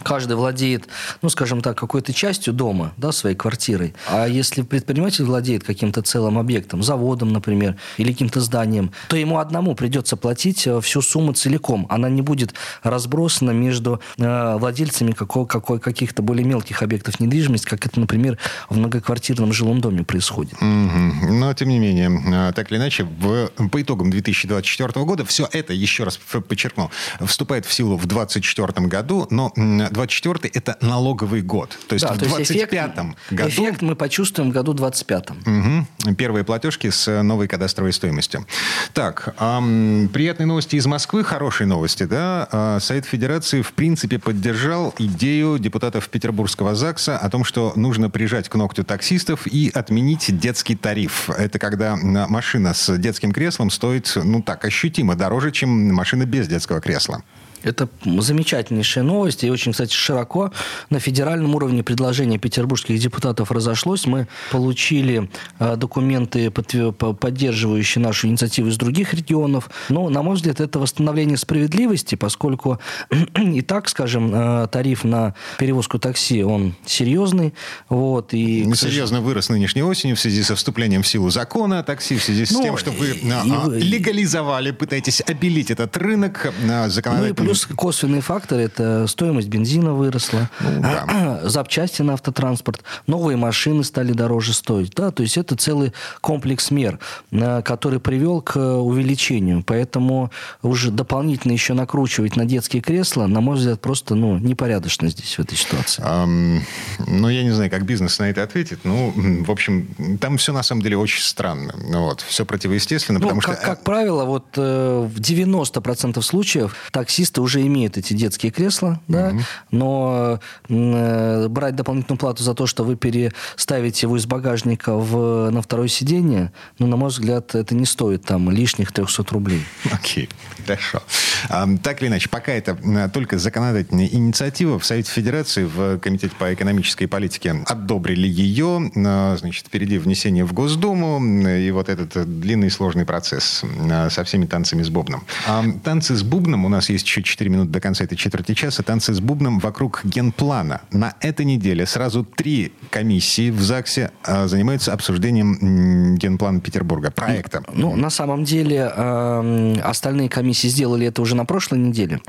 каждый 0.03 0.35
владеет, 0.35 0.87
ну, 1.21 1.29
скажем 1.29 1.61
так, 1.61 1.77
какой-то 1.77 2.13
частью 2.13 2.53
дома, 2.53 2.93
да, 2.97 3.11
своей 3.11 3.35
квартирой. 3.35 3.93
А 4.07 4.27
если 4.27 4.61
предприниматель 4.61 5.23
владеет 5.23 5.63
каким-то 5.63 6.01
целым 6.01 6.37
объектом, 6.37 6.83
заводом, 6.83 7.33
например, 7.33 7.75
или 7.97 8.11
каким-то 8.11 8.41
зданием, 8.41 8.91
то 9.07 9.15
ему 9.15 9.39
одному 9.39 9.75
придется 9.75 10.15
платить 10.17 10.67
э, 10.67 10.79
всю 10.81 11.01
сумму 11.01 11.33
целиком. 11.33 11.87
Она 11.89 12.09
не 12.09 12.21
будет 12.21 12.53
разбросана 12.83 13.51
между 13.51 13.99
э, 14.17 14.57
владельцами 14.57 15.11
какого, 15.11 15.45
какой, 15.45 15.79
каких-то 15.79 16.21
более 16.21 16.45
мелких 16.45 16.83
объектов 16.83 17.19
недвижимости, 17.19 17.67
как 17.67 17.85
это, 17.85 17.99
например, 17.99 18.37
в 18.69 18.77
многоквартирном 18.77 19.53
жилом 19.53 19.81
доме 19.81 20.03
происходит. 20.03 20.53
Mm-hmm. 20.61 21.31
Но, 21.31 21.53
тем 21.53 21.69
не 21.69 21.79
менее, 21.79 22.49
э, 22.49 22.53
так 22.53 22.71
или 22.71 22.77
иначе, 22.77 23.03
в, 23.03 23.47
по 23.69 23.81
итогам 23.81 24.11
2024 24.11 25.05
года 25.05 25.25
все 25.25 25.47
это, 25.51 25.73
еще 25.73 26.03
раз 26.03 26.17
подчеркну, 26.17 26.91
вступает 27.21 27.65
в 27.65 27.73
силу 27.73 27.97
в 27.97 28.05
2024 28.05 28.87
году, 28.87 29.27
но 29.29 29.51
24 29.93 30.51
это 30.53 30.77
налоговый 30.81 31.41
год. 31.41 31.77
То 31.87 31.93
есть 31.93 32.05
да, 32.05 32.13
в 32.13 32.17
25-м 32.17 33.15
году... 33.31 33.49
Эффект 33.49 33.81
мы 33.81 33.95
почувствуем 33.95 34.51
в 34.51 34.53
году 34.53 34.73
25-м. 34.73 35.85
Угу. 36.07 36.15
Первые 36.15 36.43
платежки 36.43 36.89
с 36.89 37.23
новой 37.23 37.47
кадастровой 37.47 37.93
стоимостью. 37.93 38.45
Так, 38.93 39.35
эм, 39.39 40.09
приятные 40.11 40.47
новости 40.47 40.75
из 40.75 40.85
Москвы, 40.85 41.23
хорошие 41.23 41.67
новости, 41.67 42.03
да. 42.03 42.47
Э, 42.51 42.79
Совет 42.81 43.05
Федерации, 43.05 43.61
в 43.61 43.73
принципе, 43.73 44.19
поддержал 44.19 44.93
идею 44.97 45.59
депутатов 45.59 46.09
Петербургского 46.09 46.75
ЗАГСа 46.75 47.17
о 47.17 47.29
том, 47.29 47.43
что 47.43 47.73
нужно 47.75 48.09
прижать 48.09 48.49
к 48.49 48.55
ногтю 48.55 48.83
таксистов 48.83 49.47
и 49.47 49.71
отменить 49.73 50.37
детский 50.37 50.75
тариф. 50.75 51.29
Это 51.29 51.59
когда 51.59 51.95
машина 51.95 52.73
с 52.73 52.97
детским 52.97 53.31
креслом 53.31 53.69
стоит, 53.69 54.11
ну 54.15 54.41
так, 54.41 54.65
ощутимо 54.65 55.15
дороже, 55.15 55.51
чем 55.51 55.93
машина 55.93 56.25
без 56.25 56.47
детского 56.47 56.81
кресла. 56.81 57.23
Это 57.63 57.87
замечательнейшая 58.03 59.03
новость. 59.03 59.43
И 59.43 59.49
очень, 59.49 59.71
кстати, 59.71 59.93
широко 59.93 60.51
на 60.89 60.99
федеральном 60.99 61.55
уровне 61.55 61.83
предложение 61.83 62.37
петербургских 62.37 62.99
депутатов 62.99 63.51
разошлось. 63.51 64.05
Мы 64.05 64.27
получили 64.51 65.29
э, 65.59 65.75
документы, 65.77 66.51
поддерживающие 66.51 68.03
нашу 68.03 68.27
инициативу 68.27 68.67
из 68.69 68.77
других 68.77 69.13
регионов. 69.13 69.69
Но, 69.89 70.09
на 70.09 70.21
мой 70.21 70.35
взгляд, 70.35 70.59
это 70.59 70.79
восстановление 70.79 71.37
справедливости, 71.37 72.15
поскольку 72.15 72.79
и 73.37 73.61
так, 73.61 73.89
скажем, 73.89 74.33
э, 74.33 74.67
тариф 74.67 75.03
на 75.03 75.33
перевозку 75.57 75.99
такси, 75.99 76.43
он 76.43 76.75
серьезный. 76.85 77.53
Вот, 77.89 78.33
и, 78.33 78.69
Серьезно 78.75 79.21
вырос 79.21 79.49
нынешней 79.49 79.83
осенью 79.83 80.15
в 80.15 80.19
связи 80.19 80.43
со 80.43 80.55
вступлением 80.55 81.03
в 81.03 81.07
силу 81.07 81.29
закона 81.29 81.79
о 81.79 81.83
такси, 81.83 82.17
в 82.17 82.23
связи 82.23 82.45
с 82.45 82.51
ну, 82.51 82.63
тем, 82.63 82.77
что 82.77 82.91
вы 82.91 83.11
и, 83.11 83.31
а, 83.31 83.67
легализовали, 83.69 84.71
пытаетесь 84.71 85.21
обелить 85.21 85.71
этот 85.71 85.95
рынок 85.97 86.51
законодательным 86.87 87.52
Плюс 87.53 87.67
косвенные 87.75 88.21
факторы– 88.21 88.61
это 88.63 89.05
стоимость 89.07 89.47
бензина 89.47 89.93
выросла, 89.93 90.49
ну, 90.59 90.81
да. 90.81 91.41
запчасти 91.43 92.01
на 92.01 92.13
автотранспорт, 92.13 92.81
новые 93.05 93.37
машины 93.37 93.83
стали 93.83 94.11
дороже 94.11 94.53
стоить. 94.53 94.93
Да? 94.95 95.11
То 95.11 95.21
есть 95.21 95.37
это 95.37 95.55
целый 95.55 95.93
комплекс 96.19 96.71
мер, 96.71 96.97
э, 97.31 97.61
который 97.61 97.99
привел 97.99 98.41
к 98.41 98.57
увеличению. 98.57 99.63
Поэтому 99.63 100.31
уже 100.63 100.89
дополнительно 100.89 101.51
еще 101.51 101.73
накручивать 101.73 102.35
на 102.35 102.45
детские 102.45 102.81
кресла, 102.81 103.27
на 103.27 103.39
мой 103.39 103.57
взгляд, 103.57 103.79
просто 103.81 104.15
ну, 104.15 104.39
непорядочно 104.39 105.09
здесь 105.09 105.37
в 105.37 105.39
этой 105.39 105.55
ситуации. 105.55 106.03
Um, 106.03 106.61
ну, 107.05 107.29
я 107.29 107.43
не 107.43 107.51
знаю, 107.51 107.69
как 107.69 107.85
бизнес 107.85 108.17
на 108.17 108.31
это 108.31 108.41
ответит. 108.41 108.79
Ну, 108.83 109.13
в 109.45 109.51
общем, 109.51 110.17
там 110.19 110.37
все 110.37 110.53
на 110.53 110.63
самом 110.63 110.81
деле 110.81 110.97
очень 110.97 111.21
странно. 111.21 111.75
Вот. 111.77 112.21
Все 112.21 112.45
противоестественно, 112.45 113.19
ну, 113.19 113.25
потому 113.25 113.41
как, 113.41 113.57
что... 113.57 113.65
Как 113.65 113.83
правило, 113.83 114.25
вот 114.25 114.45
э, 114.57 115.07
в 115.07 115.19
90% 115.19 116.19
случаев 116.23 116.75
таксисты 116.91 117.42
уже 117.43 117.61
имеют 117.61 117.97
эти 117.97 118.13
детские 118.13 118.51
кресла, 118.51 118.99
да, 119.07 119.29
угу. 119.29 119.39
но 119.71 120.39
э, 120.69 121.47
брать 121.49 121.75
дополнительную 121.75 122.19
плату 122.19 122.43
за 122.43 122.53
то, 122.53 122.65
что 122.65 122.83
вы 122.83 122.95
переставите 122.95 124.05
его 124.05 124.17
из 124.17 124.25
багажника 124.25 124.95
в, 124.95 125.49
на 125.51 125.61
второе 125.61 125.87
сиденье, 125.87 126.51
ну, 126.79 126.87
на 126.87 126.95
мой 126.95 127.09
взгляд, 127.09 127.55
это 127.55 127.75
не 127.75 127.85
стоит 127.85 128.23
там 128.23 128.49
лишних 128.49 128.91
300 128.91 129.25
рублей. 129.29 129.63
Окей, 129.91 130.29
хорошо. 130.65 131.03
А, 131.49 131.67
так 131.81 132.01
или 132.01 132.09
иначе, 132.09 132.29
пока 132.29 132.51
это 132.51 132.77
э, 132.83 133.09
только 133.13 133.37
законодательная 133.37 134.07
инициатива, 134.07 134.79
в 134.79 134.85
Совете 134.85 135.11
Федерации, 135.11 135.65
в 135.65 135.99
Комитете 135.99 136.33
по 136.37 136.53
экономической 136.53 137.07
политике 137.07 137.55
одобрили 137.65 138.27
ее. 138.27 138.91
Э, 138.95 139.37
значит, 139.39 139.67
впереди 139.67 139.97
внесение 139.97 140.45
в 140.45 140.53
Госдуму 140.53 141.21
и 141.47 141.71
вот 141.71 141.89
этот 141.89 142.39
длинный 142.39 142.69
сложный 142.69 143.05
процесс 143.05 143.63
э, 143.63 144.09
со 144.09 144.23
всеми 144.23 144.45
танцами 144.45 144.83
с 144.83 144.89
бубном. 144.89 145.23
А 145.47 145.63
танцы 145.83 146.15
с 146.15 146.23
бубном, 146.23 146.65
у 146.65 146.69
нас 146.69 146.89
есть 146.89 147.05
еще 147.05 147.23
4 147.33 147.49
минуты 147.49 147.71
до 147.71 147.79
конца 147.79 148.03
этой 148.03 148.15
четверти 148.15 148.53
часа, 148.53 148.83
танцы 148.83 149.13
с 149.13 149.19
бубном 149.19 149.57
вокруг 149.57 150.01
генплана. 150.03 150.81
На 150.91 151.15
этой 151.19 151.45
неделе 151.45 151.87
сразу 151.87 152.23
три 152.23 152.73
комиссии 152.91 153.49
в 153.49 153.59
ЗАГСе 153.59 154.11
занимаются 154.45 154.93
обсуждением 154.93 156.15
генплана 156.17 156.59
Петербурга, 156.59 157.09
проекта. 157.09 157.63
Ну, 157.73 157.95
на 157.95 158.09
самом 158.09 158.43
деле, 158.43 158.91
э, 158.95 159.75
остальные 159.83 160.29
комиссии 160.29 160.67
сделали 160.67 161.07
это 161.07 161.21
уже 161.21 161.35
на 161.35 161.45
прошлой 161.45 161.79
неделе. 161.79 162.21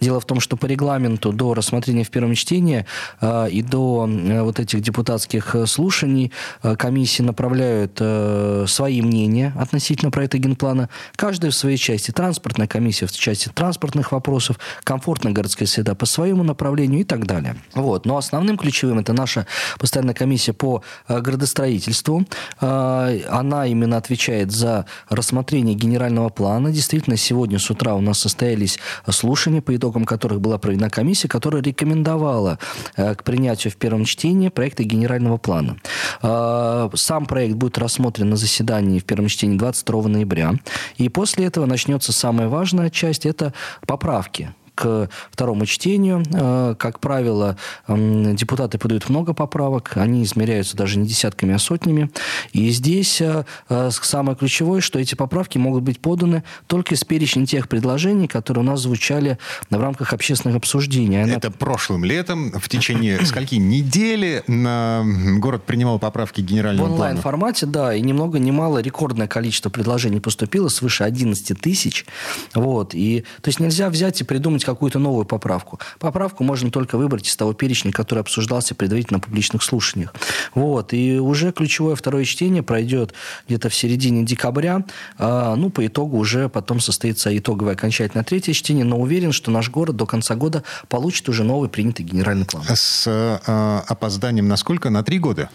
Дело 0.00 0.20
в 0.20 0.26
том, 0.26 0.40
что 0.40 0.56
по 0.56 0.66
регламенту 0.66 1.32
до 1.32 1.54
рассмотрения 1.54 2.04
в 2.04 2.10
первом 2.10 2.34
чтении 2.34 2.84
э, 3.20 3.48
и 3.50 3.62
до 3.62 4.08
э, 4.08 4.42
вот 4.42 4.60
этих 4.60 4.82
депутатских 4.82 5.54
э, 5.54 5.66
слушаний 5.66 6.32
э, 6.62 6.76
комиссии 6.76 7.22
направляют 7.22 7.96
э, 8.00 8.66
свои 8.68 9.00
мнения 9.00 9.54
относительно 9.58 10.10
проекта 10.10 10.38
генплана. 10.38 10.90
Каждая 11.16 11.50
в 11.50 11.54
своей 11.54 11.78
части. 11.78 12.10
Транспортная 12.10 12.66
комиссия 12.66 13.06
в 13.06 13.12
части 13.12 13.48
транспортных 13.48 14.12
вопросов, 14.12 14.49
комфортная 14.84 15.32
городская 15.32 15.66
среда 15.68 15.94
по 15.94 16.06
своему 16.06 16.42
направлению 16.42 17.00
и 17.00 17.04
так 17.04 17.26
далее. 17.26 17.56
Вот. 17.74 18.06
Но 18.06 18.16
основным 18.16 18.56
ключевым 18.56 18.98
это 18.98 19.12
наша 19.12 19.46
постоянная 19.78 20.14
комиссия 20.14 20.52
по 20.52 20.82
э, 21.08 21.20
градостроительству. 21.20 22.24
Э, 22.60 23.20
она 23.28 23.66
именно 23.66 23.96
отвечает 23.96 24.50
за 24.52 24.86
рассмотрение 25.08 25.74
генерального 25.74 26.28
плана. 26.28 26.70
Действительно, 26.70 27.16
сегодня 27.16 27.58
с 27.58 27.70
утра 27.70 27.94
у 27.94 28.00
нас 28.00 28.18
состоялись 28.18 28.78
слушания, 29.08 29.60
по 29.60 29.74
итогам 29.74 30.04
которых 30.04 30.40
была 30.40 30.58
проведена 30.58 30.90
комиссия, 30.90 31.28
которая 31.28 31.62
рекомендовала 31.62 32.58
э, 32.96 33.14
к 33.14 33.24
принятию 33.24 33.72
в 33.72 33.76
первом 33.76 34.04
чтении 34.04 34.48
проекта 34.48 34.84
генерального 34.84 35.36
плана. 35.36 35.76
Сам 36.20 37.26
проект 37.26 37.54
будет 37.54 37.78
рассмотрен 37.78 38.30
на 38.30 38.36
заседании 38.36 38.98
в 38.98 39.04
первом 39.04 39.28
чтении 39.28 39.56
22 39.56 40.08
ноября. 40.08 40.54
И 40.96 41.08
после 41.08 41.46
этого 41.46 41.66
начнется 41.66 42.12
самая 42.12 42.48
важная 42.48 42.90
часть– 42.90 43.26
это 43.26 43.52
поправки 43.86 44.29
ставки 44.30 44.54
к 44.80 45.10
второму 45.30 45.66
чтению. 45.66 46.22
Э, 46.32 46.74
как 46.78 47.00
правило, 47.00 47.58
депутаты 47.86 48.78
подают 48.78 49.10
много 49.10 49.34
поправок, 49.34 49.92
они 49.96 50.22
измеряются 50.22 50.74
даже 50.74 50.98
не 50.98 51.06
десятками, 51.06 51.54
а 51.54 51.58
сотнями. 51.58 52.10
И 52.52 52.70
здесь 52.70 53.20
э, 53.20 53.44
э, 53.68 53.90
самое 53.92 54.38
ключевое, 54.38 54.80
что 54.80 54.98
эти 54.98 55.14
поправки 55.14 55.58
могут 55.58 55.82
быть 55.82 56.00
поданы 56.00 56.44
только 56.66 56.94
из 56.94 57.04
перечня 57.04 57.44
тех 57.44 57.68
предложений, 57.68 58.28
которые 58.28 58.64
у 58.64 58.66
нас 58.66 58.80
звучали 58.80 59.38
в 59.68 59.78
рамках 59.78 60.14
общественных 60.14 60.56
обсуждений. 60.56 61.22
Она... 61.22 61.34
Это 61.34 61.50
прошлым 61.50 62.02
летом, 62.04 62.52
в 62.52 62.68
течение 62.70 63.24
скольки 63.26 63.56
недели 63.56 64.42
город 65.38 65.64
принимал 65.64 65.98
поправки 65.98 66.40
генерального 66.40 66.86
плана? 66.86 66.94
В 66.94 67.00
онлайн-формате, 67.00 67.66
да, 67.66 67.94
и 67.94 68.00
ни 68.00 68.14
много 68.14 68.38
ни 68.38 68.50
мало 68.50 68.78
рекордное 68.78 69.28
количество 69.28 69.68
предложений 69.68 70.20
поступило, 70.20 70.68
свыше 70.68 71.04
11 71.04 71.60
тысяч. 71.60 72.06
Вот. 72.54 72.94
И, 72.94 73.24
то 73.42 73.48
есть 73.48 73.60
нельзя 73.60 73.90
взять 73.90 74.22
и 74.22 74.24
придумать 74.24 74.64
какую-то 74.70 74.98
новую 74.98 75.24
поправку. 75.24 75.78
Поправку 75.98 76.44
можно 76.44 76.70
только 76.70 76.96
выбрать 76.98 77.28
из 77.28 77.36
того 77.36 77.52
перечня, 77.52 77.92
который 77.92 78.20
обсуждался 78.20 78.74
предварительно 78.74 79.18
на 79.18 79.20
публичных 79.20 79.62
слушаниях. 79.62 80.14
Вот. 80.54 80.92
И 80.92 81.18
уже 81.18 81.52
ключевое 81.52 81.94
второе 81.94 82.24
чтение 82.24 82.62
пройдет 82.62 83.14
где-то 83.46 83.68
в 83.68 83.74
середине 83.74 84.24
декабря. 84.24 84.84
А, 85.18 85.54
ну, 85.56 85.70
по 85.70 85.86
итогу 85.86 86.18
уже 86.18 86.48
потом 86.48 86.80
состоится 86.80 87.36
итоговое 87.36 87.74
окончательное 87.74 88.24
третье 88.24 88.52
чтение. 88.52 88.84
Но 88.84 88.98
уверен, 88.98 89.32
что 89.32 89.50
наш 89.50 89.70
город 89.70 89.96
до 89.96 90.06
конца 90.06 90.34
года 90.34 90.64
получит 90.88 91.28
уже 91.28 91.44
новый 91.44 91.68
принятый 91.68 92.02
генеральный 92.02 92.46
план. 92.46 92.64
С 92.68 93.06
э, 93.06 93.80
опозданием 93.88 94.48
на 94.48 94.56
сколько? 94.56 94.90
На 94.90 95.02
три 95.02 95.18
года? 95.18 95.50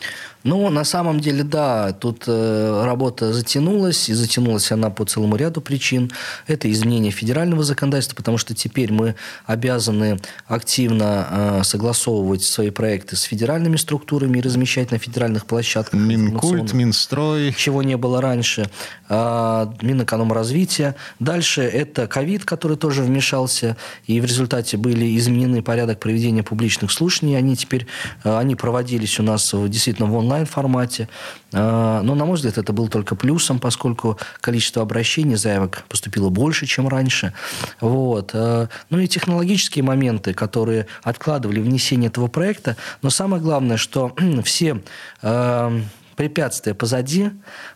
Ну, 0.46 0.70
на 0.70 0.84
самом 0.84 1.20
деле, 1.20 1.44
да, 1.44 1.92
тут 1.92 2.26
э, 2.28 2.84
работа 2.86 3.34
затянулась, 3.34 4.10
и 4.10 4.14
затянулась 4.14 4.72
она 4.72 4.92
по 4.92 5.04
целому 5.04 5.38
ряду 5.38 5.60
причин. 5.60 6.12
Это 6.46 6.72
изменение 6.72 7.12
федерального 7.12 7.64
законодательства, 7.64 8.16
потому 8.16 8.38
что 8.38 8.54
теперь 8.54 8.94
мы 8.94 9.16
обязаны 9.48 10.20
активно 10.46 11.28
э, 11.32 11.64
согласовывать 11.64 12.44
свои 12.44 12.70
проекты 12.70 13.16
с 13.16 13.24
федеральными 13.24 13.76
структурами 13.76 14.38
и 14.38 14.42
размещать 14.42 14.92
на 14.92 15.00
федеральных 15.00 15.48
площадках. 15.48 16.00
Минкульт, 16.00 16.74
Минстрой. 16.74 17.52
Чего 17.58 17.82
не 17.82 17.98
было 17.98 18.22
раньше. 18.22 18.70
Э, 19.10 19.66
Минэкономразвития. 19.82 20.96
Дальше 21.20 21.64
это 21.64 22.06
ковид, 22.06 22.46
который 22.46 22.78
тоже 22.78 23.02
вмешался, 23.02 23.78
и 24.06 24.22
в 24.22 24.26
результате 24.26 24.78
были 24.78 25.18
изменены 25.18 25.64
порядок 25.64 26.00
проведения 26.00 26.44
публичных 26.44 26.92
слушаний. 26.92 27.36
Они 27.36 27.56
теперь, 27.56 27.88
э, 28.24 28.38
они 28.38 28.54
проводились 28.54 29.20
у 29.20 29.24
нас 29.24 29.52
действительно 29.52 30.08
в 30.08 30.16
онлайн 30.16 30.35
онлайн-формате. 30.36 31.08
А, 31.54 32.02
но, 32.02 32.15
на 32.15 32.26
мой 32.26 32.36
взгляд, 32.36 32.58
это 32.58 32.74
было 32.74 32.89
только 32.89 33.15
плюсом, 33.15 33.60
поскольку 33.60 34.17
количество 34.41 34.82
обращений, 34.82 35.36
заявок 35.36 35.84
поступило 35.88 36.30
больше, 36.30 36.65
чем 36.65 36.88
раньше. 36.88 37.34
Вот. 37.80 38.32
А, 38.34 38.67
ну 38.89 39.00
и 39.00 39.08
технологические 39.08 39.84
моменты, 39.84 40.34
которые 40.34 40.88
откладывали 41.04 41.62
внесение 41.62 42.10
этого 42.10 42.28
проекта. 42.28 42.76
Но 43.02 43.10
самое 43.10 43.41
главное, 43.41 43.78
что 43.78 44.13
все 44.43 44.82
а, 45.21 45.80
препятствия 46.15 46.74
позади, 46.74 47.32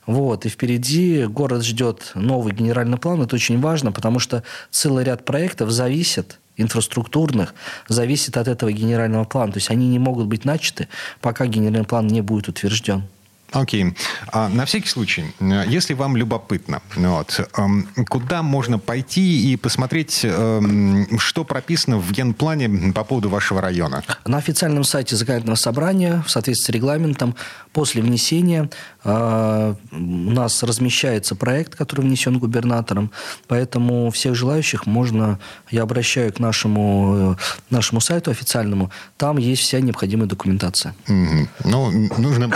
вот, 0.05 0.45
и 0.45 0.49
впереди 0.49 1.25
город 1.25 1.63
ждет 1.63 2.11
новый 2.15 2.53
генеральный 2.53 2.97
план. 2.97 3.21
Это 3.21 3.35
очень 3.35 3.59
важно, 3.59 3.91
потому 3.91 4.19
что 4.19 4.43
целый 4.71 5.03
ряд 5.03 5.25
проектов 5.25 5.69
зависит 5.71 6.39
инфраструктурных 6.61 7.53
зависит 7.87 8.37
от 8.37 8.47
этого 8.47 8.71
генерального 8.71 9.23
плана. 9.23 9.51
То 9.51 9.57
есть 9.57 9.69
они 9.69 9.87
не 9.87 9.99
могут 9.99 10.27
быть 10.27 10.45
начаты, 10.45 10.87
пока 11.21 11.45
генеральный 11.45 11.85
план 11.85 12.07
не 12.07 12.21
будет 12.21 12.47
утвержден. 12.47 13.03
Окей. 13.51 13.83
Okay. 13.83 13.97
А, 14.31 14.49
на 14.49 14.65
всякий 14.65 14.89
случай, 14.89 15.25
если 15.67 15.93
вам 15.93 16.15
любопытно, 16.15 16.81
вот, 16.95 17.49
эм, 17.57 17.87
куда 18.07 18.43
можно 18.43 18.77
пойти 18.77 19.51
и 19.51 19.55
посмотреть, 19.55 20.21
эм, 20.23 21.19
что 21.19 21.43
прописано 21.43 21.97
в 21.97 22.11
генплане 22.11 22.91
по 22.93 23.03
поводу 23.03 23.29
вашего 23.29 23.61
района? 23.61 24.03
На 24.25 24.37
официальном 24.37 24.83
сайте 24.83 25.15
законодательного 25.15 25.55
собрания, 25.55 26.23
в 26.25 26.29
соответствии 26.29 26.59
с 26.59 26.69
регламентом, 26.69 27.35
после 27.73 28.01
внесения 28.01 28.69
э, 29.03 29.75
у 29.91 29.95
нас 29.95 30.63
размещается 30.63 31.35
проект, 31.35 31.75
который 31.75 32.01
внесен 32.01 32.37
губернатором, 32.37 33.11
поэтому 33.47 34.11
всех 34.11 34.35
желающих 34.35 34.85
можно, 34.85 35.39
я 35.71 35.83
обращаю 35.83 36.33
к 36.33 36.39
нашему, 36.39 37.33
э, 37.33 37.35
нашему 37.69 38.01
сайту 38.01 38.31
официальному, 38.31 38.91
там 39.17 39.37
есть 39.37 39.61
вся 39.61 39.79
необходимая 39.79 40.27
документация. 40.27 40.93
Mm-hmm. 41.07 41.47
Ну, 41.65 41.91
нужно 42.17 42.51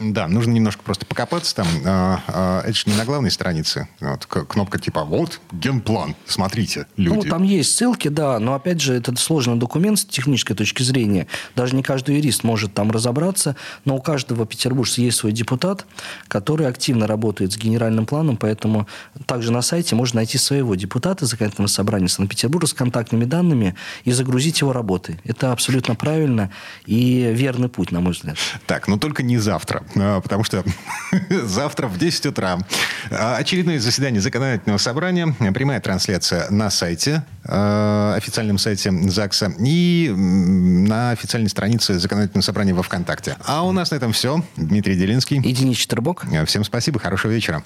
да, 0.00 0.28
нужно 0.28 0.52
немножко 0.52 0.82
просто 0.82 1.06
покопаться 1.06 1.56
там. 1.56 1.66
А, 1.84 2.22
а, 2.28 2.60
это 2.62 2.72
же 2.72 2.84
не 2.86 2.94
на 2.94 3.04
главной 3.04 3.32
странице. 3.32 3.88
Вот, 4.00 4.26
кнопка 4.26 4.78
типа 4.78 5.04
«Вот 5.04 5.40
генплан, 5.50 6.14
смотрите, 6.24 6.86
люди». 6.96 7.26
Ну, 7.26 7.30
там 7.30 7.42
есть 7.42 7.74
ссылки, 7.74 8.06
да, 8.06 8.38
но, 8.38 8.54
опять 8.54 8.80
же, 8.80 8.94
это 8.94 9.14
сложный 9.16 9.56
документ 9.56 9.98
с 9.98 10.04
технической 10.04 10.54
точки 10.54 10.84
зрения. 10.84 11.26
Даже 11.56 11.74
не 11.74 11.82
каждый 11.82 12.16
юрист 12.16 12.44
может 12.44 12.74
там 12.74 12.92
разобраться, 12.92 13.56
но 13.84 13.96
у 13.96 14.00
каждого 14.00 14.46
петербуржца 14.46 15.00
есть 15.00 15.18
свой 15.18 15.32
депутат, 15.32 15.84
который 16.28 16.68
активно 16.68 17.08
работает 17.08 17.52
с 17.52 17.56
генеральным 17.56 18.06
планом, 18.06 18.36
поэтому 18.36 18.86
также 19.26 19.50
на 19.50 19.62
сайте 19.62 19.96
можно 19.96 20.18
найти 20.18 20.38
своего 20.38 20.76
депутата 20.76 21.26
законодательного 21.26 21.68
собрания 21.68 22.08
Санкт-Петербурга 22.08 22.68
с 22.68 22.72
контактными 22.72 23.24
данными 23.24 23.74
и 24.04 24.12
загрузить 24.12 24.60
его 24.60 24.72
работы. 24.72 25.18
Это 25.24 25.50
абсолютно 25.50 25.96
правильно 25.96 26.52
и 26.86 27.32
верный 27.32 27.68
путь, 27.68 27.90
на 27.90 28.00
мой 28.00 28.12
взгляд. 28.12 28.36
Так, 28.66 28.86
но 28.86 28.96
только 28.96 29.24
не 29.24 29.38
завтра. 29.38 29.82
А, 29.96 30.20
потому 30.20 30.44
что 30.44 30.64
завтра 31.30 31.86
в 31.86 31.98
10 31.98 32.26
утра 32.26 32.58
очередное 33.10 33.78
заседание 33.78 34.20
законодательного 34.20 34.78
собрания, 34.78 35.34
прямая 35.52 35.80
трансляция 35.80 36.50
на 36.50 36.70
сайте, 36.70 37.24
а, 37.44 38.14
официальном 38.16 38.58
сайте 38.58 38.90
ЗАГСа 38.90 39.52
и 39.58 40.12
на 40.14 41.10
официальной 41.10 41.50
странице 41.50 41.98
законодательного 41.98 42.42
собрания 42.42 42.74
во 42.74 42.82
ВКонтакте. 42.82 43.36
А 43.44 43.64
у 43.64 43.72
нас 43.72 43.90
на 43.90 43.96
этом 43.96 44.12
все. 44.12 44.42
Дмитрий 44.56 44.96
Делинский. 44.96 45.38
И 45.38 45.52
Денис 45.52 45.76
Четербок. 45.76 46.24
Всем 46.46 46.64
спасибо, 46.64 46.98
хорошего 47.00 47.32
вечера. 47.32 47.62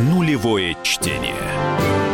Нулевое 0.00 0.76
чтение. 0.82 2.11